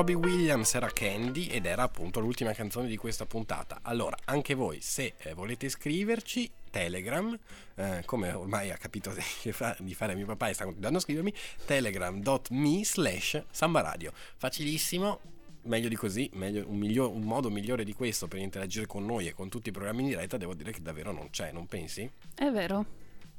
Robbie 0.00 0.14
Williams, 0.14 0.74
era 0.74 0.88
Candy 0.88 1.48
ed 1.48 1.66
era 1.66 1.82
appunto 1.82 2.20
l'ultima 2.20 2.54
canzone 2.54 2.88
di 2.88 2.96
questa 2.96 3.26
puntata. 3.26 3.80
Allora, 3.82 4.16
anche 4.24 4.54
voi, 4.54 4.80
se 4.80 5.12
eh, 5.18 5.34
volete 5.34 5.68
scriverci, 5.68 6.50
Telegram, 6.70 7.38
eh, 7.74 8.02
come 8.06 8.32
ormai 8.32 8.70
ha 8.70 8.78
capito 8.78 9.12
di 9.42 9.52
fa- 9.52 9.76
di 9.78 9.92
fare 9.94 10.14
mio 10.14 10.24
papà 10.24 10.48
e 10.48 10.54
sta 10.54 10.64
continuando 10.64 10.96
a 10.96 11.02
scrivermi, 11.02 11.34
telegram.me 11.66 12.82
slash 12.82 13.44
sambaradio. 13.50 14.10
Facilissimo, 14.38 15.20
meglio 15.64 15.88
di 15.90 15.96
così, 15.96 16.30
meglio- 16.32 16.66
un, 16.66 16.78
miglior- 16.78 17.12
un 17.12 17.20
modo 17.20 17.50
migliore 17.50 17.84
di 17.84 17.92
questo 17.92 18.26
per 18.26 18.38
interagire 18.38 18.86
con 18.86 19.04
noi 19.04 19.26
e 19.26 19.34
con 19.34 19.50
tutti 19.50 19.68
i 19.68 19.72
programmi 19.72 20.00
in 20.00 20.08
diretta, 20.08 20.38
devo 20.38 20.54
dire 20.54 20.72
che 20.72 20.80
davvero 20.80 21.12
non 21.12 21.28
c'è, 21.28 21.52
non 21.52 21.66
pensi? 21.66 22.10
È 22.34 22.48
vero. 22.50 22.86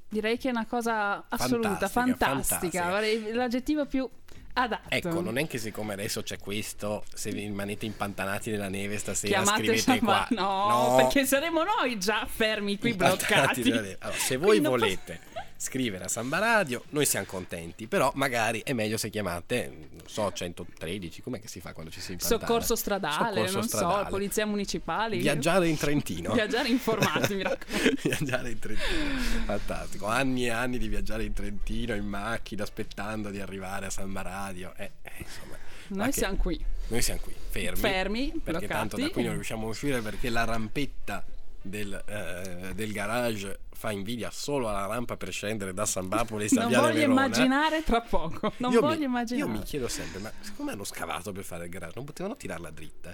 Direi 0.08 0.38
che 0.38 0.50
è 0.50 0.52
una 0.52 0.67
cosa 0.67 1.26
assoluta, 1.28 1.88
Fantastica, 1.88 2.15
fantastica. 2.17 2.84
fantastica. 2.84 3.34
L'aggettivo 3.34 3.88
più 3.88 4.08
adatto. 4.53 4.89
Ecco, 4.89 5.21
non 5.21 5.37
è 5.37 5.47
che 5.47 5.57
siccome 5.57 5.93
adesso 5.93 6.21
c'è 6.23 6.37
questo, 6.37 7.03
se 7.13 7.31
vi 7.31 7.41
rimanete 7.41 7.85
impantanati 7.85 8.51
nella 8.51 8.69
neve 8.69 8.97
stasera, 8.97 9.41
Chiamate 9.41 9.57
scrivete 9.63 9.81
Samba- 9.81 10.25
qua. 10.29 10.35
No, 10.37 10.95
perché 10.97 11.25
saremo 11.25 11.63
noi 11.63 11.97
già 11.97 12.25
fermi 12.25 12.77
qui 12.77 12.93
bloccati. 12.93 13.61
Allora, 13.71 14.17
se 14.17 14.37
voi 14.37 14.59
volete 14.59 15.19
scrivere 15.62 16.06
a 16.06 16.08
Samba 16.08 16.39
Radio, 16.39 16.84
noi 16.89 17.06
siamo 17.06 17.28
contenti, 17.28 17.86
però 17.86 18.12
magari 18.15 18.63
è 18.65 18.74
meglio 18.74 18.97
se 18.97 19.12
chiamate, 19.12 19.71
non 19.91 20.08
so, 20.08 20.32
113, 20.32 21.21
com'è 21.21 21.39
che 21.39 21.47
si 21.47 21.60
fa 21.62 21.71
quando 21.71 21.91
ci 21.91 22.02
si 22.02 22.13
impantana? 22.13 22.41
Soccorso 22.41 22.76
stradale, 22.76 23.36
Soccorso 23.36 23.58
non 23.60 23.67
stradale. 23.67 24.04
so, 24.06 24.10
polizia 24.10 24.45
municipale. 24.47 25.17
Viaggiare 25.17 25.67
in 25.67 25.78
Trentino. 25.78 26.34
Viaggiare 26.34 26.67
informati, 26.67 27.36
mi 27.36 27.43
raccomando. 27.43 27.93
viaggiare 28.02 28.50
in 28.50 28.58
Trentino. 28.58 29.19
Fantastico. 29.45 30.08
Anni 30.08 30.45
e 30.45 30.50
anni 30.50 30.80
di 30.80 30.88
viaggiare 30.88 31.26
in 31.26 31.34
Trentino 31.34 31.93
in 31.93 32.08
macchina 32.08 32.63
aspettando 32.63 33.30
di 33.30 33.39
arrivare 33.39 33.86
a 33.86 33.89
Samba 33.91 34.24
Radio. 34.24 34.74
Eh, 34.78 34.89
eh, 35.04 35.12
insomma, 35.19 35.58
ma 35.89 35.97
Noi 35.97 36.06
che- 36.08 36.12
siamo 36.13 36.38
qui. 36.38 36.65
Noi 36.88 37.02
siamo 37.04 37.19
qui, 37.21 37.36
fermi. 37.50 37.80
Fermi, 37.80 38.41
perché 38.43 38.65
tanto 38.67 38.95
da 38.95 39.04
bloccati. 39.04 39.12
qui 39.13 39.24
non 39.24 39.34
riusciamo 39.34 39.67
a 39.67 39.69
uscire 39.69 40.02
perché 40.02 40.30
la 40.32 40.43
rampetta 40.43 41.24
del, 41.62 42.04
eh, 42.08 42.74
del 42.74 42.91
garage 42.91 43.60
fa 43.71 43.91
invidia 43.91 44.30
solo 44.32 44.69
alla 44.69 44.86
rampa 44.86 45.17
per 45.17 45.32
scendere 45.32 45.74
da 45.74 45.86
San 45.86 46.08
Bapolis 46.08 46.52
a 46.58 46.62
Non 46.62 46.69
Viale 46.69 46.88
voglio 46.88 47.00
Verona. 47.00 47.26
immaginare 47.26 47.84
tra 47.84 48.02
poco. 48.02 48.54
Non 48.58 48.71
io 48.71 48.80
voglio 48.82 48.97
mi, 49.00 49.04
immaginare. 49.06 49.47
Io 49.52 49.58
mi 49.58 49.63
chiedo 49.63 49.88
sempre, 49.88 50.19
ma 50.19 50.32
come 50.56 50.71
hanno 50.71 50.84
scavato 50.84 51.32
per 51.32 51.43
fare 51.43 51.65
il 51.65 51.69
garage? 51.69 51.93
Non 51.95 52.06
potevano 52.06 52.36
tirarla 52.36 52.69
dritta? 52.71 53.10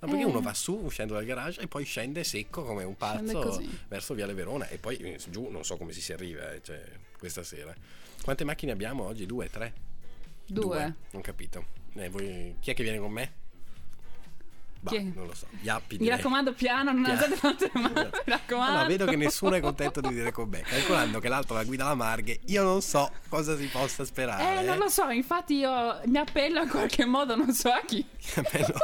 No, 0.00 0.08
perché 0.08 0.22
Eh. 0.24 0.26
uno 0.26 0.40
va 0.40 0.52
su 0.52 0.74
uscendo 0.82 1.14
dal 1.14 1.24
garage 1.24 1.60
e 1.60 1.68
poi 1.68 1.84
scende 1.84 2.24
secco 2.24 2.64
come 2.64 2.82
un 2.82 2.96
pazzo 2.96 3.62
verso 3.86 4.14
Viale 4.14 4.34
Verona 4.34 4.66
e 4.68 4.78
poi 4.78 4.96
eh, 4.96 5.20
giù 5.28 5.48
non 5.48 5.64
so 5.64 5.76
come 5.76 5.92
si 5.92 6.00
si 6.00 6.12
arriva 6.12 6.50
eh, 6.52 6.60
cioè, 6.62 6.82
questa 7.18 7.44
sera. 7.44 7.72
Quante 8.22 8.42
macchine 8.44 8.72
abbiamo 8.72 9.04
oggi? 9.04 9.26
Due, 9.26 9.48
tre? 9.48 9.72
Due. 10.46 10.94
Non 11.12 11.22
capito. 11.22 11.64
Eh, 11.94 12.08
voi- 12.08 12.56
chi 12.60 12.70
è 12.70 12.74
che 12.74 12.82
viene 12.82 12.98
con 12.98 13.12
me? 13.12 13.32
Bah, 14.82 14.90
non 15.14 15.26
lo 15.28 15.34
so. 15.34 15.46
Iappi 15.60 15.98
Mi 16.00 16.08
raccomando, 16.08 16.54
piano, 16.54 16.90
non 16.90 17.04
alzate 17.04 17.38
tanto 17.38 17.70
le 17.72 17.80
mani. 17.80 17.94
Mi 17.94 18.10
raccomando. 18.24 18.72
Allora, 18.72 18.86
vedo 18.88 19.04
che 19.06 19.14
nessuno 19.14 19.54
è 19.54 19.60
contento 19.60 20.00
di 20.00 20.08
dire 20.08 20.32
con 20.32 20.48
me. 20.48 20.62
Calcolando 20.62 21.20
che 21.20 21.28
l'altro 21.28 21.54
la 21.54 21.62
guida 21.62 21.84
la 21.84 21.94
Marghe, 21.94 22.40
io 22.46 22.64
non 22.64 22.82
so 22.82 23.08
cosa 23.28 23.56
si 23.56 23.66
possa 23.66 24.04
sperare. 24.04 24.60
Eh, 24.60 24.62
non 24.64 24.78
lo 24.78 24.88
so, 24.88 25.08
infatti 25.10 25.54
io 25.58 26.00
mi 26.06 26.18
appello 26.18 26.62
in 26.62 26.68
qualche 26.68 27.04
modo, 27.04 27.36
non 27.36 27.52
so 27.52 27.68
a 27.68 27.80
chi. 27.86 28.04
Appello 28.34 28.74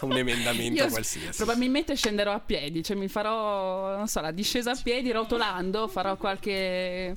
a 0.00 0.04
un 0.04 0.16
emendamento 0.16 0.82
Io 0.84 0.88
qualsiasi. 0.88 1.36
probabilmente 1.36 1.96
scenderò 1.96 2.32
a 2.32 2.38
piedi, 2.40 2.84
cioè 2.84 2.96
mi 2.96 3.08
farò, 3.08 3.96
non 3.96 4.06
so, 4.06 4.20
la 4.20 4.30
discesa 4.30 4.70
a 4.70 4.78
piedi 4.80 5.10
rotolando, 5.10 5.88
farò 5.88 6.16
qualche... 6.16 7.16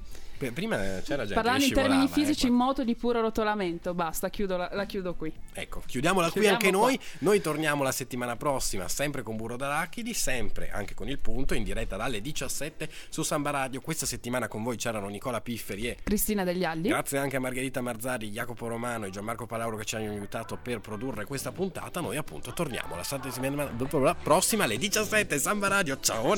Prima 0.49 0.77
c'era 0.77 1.21
gente 1.21 1.33
Parlando 1.33 1.65
in 1.65 1.73
termini 1.73 2.07
scivolava, 2.07 2.13
fisici 2.13 2.45
eh, 2.45 2.49
in 2.49 2.55
moto 2.55 2.83
di 2.83 2.95
puro 2.95 3.21
rotolamento, 3.21 3.93
basta, 3.93 4.29
chiudo 4.29 4.57
la, 4.57 4.69
la 4.73 4.85
chiudo 4.85 5.13
qui. 5.13 5.31
Ecco, 5.53 5.83
chiudiamola 5.85 6.31
qui 6.31 6.41
Chiudiamo 6.41 6.57
anche 6.57 6.71
qua. 6.71 6.79
noi. 6.79 6.99
Noi 7.19 7.41
torniamo 7.41 7.83
la 7.83 7.91
settimana 7.91 8.35
prossima, 8.35 8.87
sempre 8.87 9.21
con 9.21 9.35
Burro 9.35 9.57
d'Arachidi, 9.57 10.13
sempre 10.13 10.71
anche 10.71 10.93
con 10.95 11.09
il 11.09 11.19
punto, 11.19 11.53
in 11.53 11.63
diretta 11.63 11.97
dalle 11.97 12.21
17 12.21 12.89
su 13.09 13.21
Samba 13.23 13.51
Radio. 13.51 13.81
Questa 13.81 14.05
settimana 14.05 14.47
con 14.47 14.63
voi 14.63 14.77
c'erano 14.77 15.07
Nicola 15.09 15.41
Pifferi 15.41 15.87
e 15.89 15.97
Cristina 16.03 16.43
degli 16.43 16.63
Alli. 16.63 16.87
Grazie 16.87 17.17
anche 17.19 17.35
a 17.35 17.39
Margherita 17.39 17.81
Marzari, 17.81 18.29
Jacopo 18.29 18.67
Romano 18.67 19.05
e 19.05 19.09
Gianmarco 19.09 19.45
Palauro 19.45 19.77
che 19.77 19.85
ci 19.85 19.95
hanno 19.95 20.11
aiutato 20.11 20.57
per 20.57 20.79
produrre 20.79 21.25
questa 21.25 21.51
puntata. 21.51 21.99
Noi 21.99 22.17
appunto 22.17 22.53
torniamo 22.53 22.95
la 22.95 23.03
settimana 23.03 24.15
prossima 24.15 24.63
alle 24.63 24.77
17 24.77 25.37
Samba 25.37 25.67
Radio. 25.67 25.99
Ciao! 25.99 26.33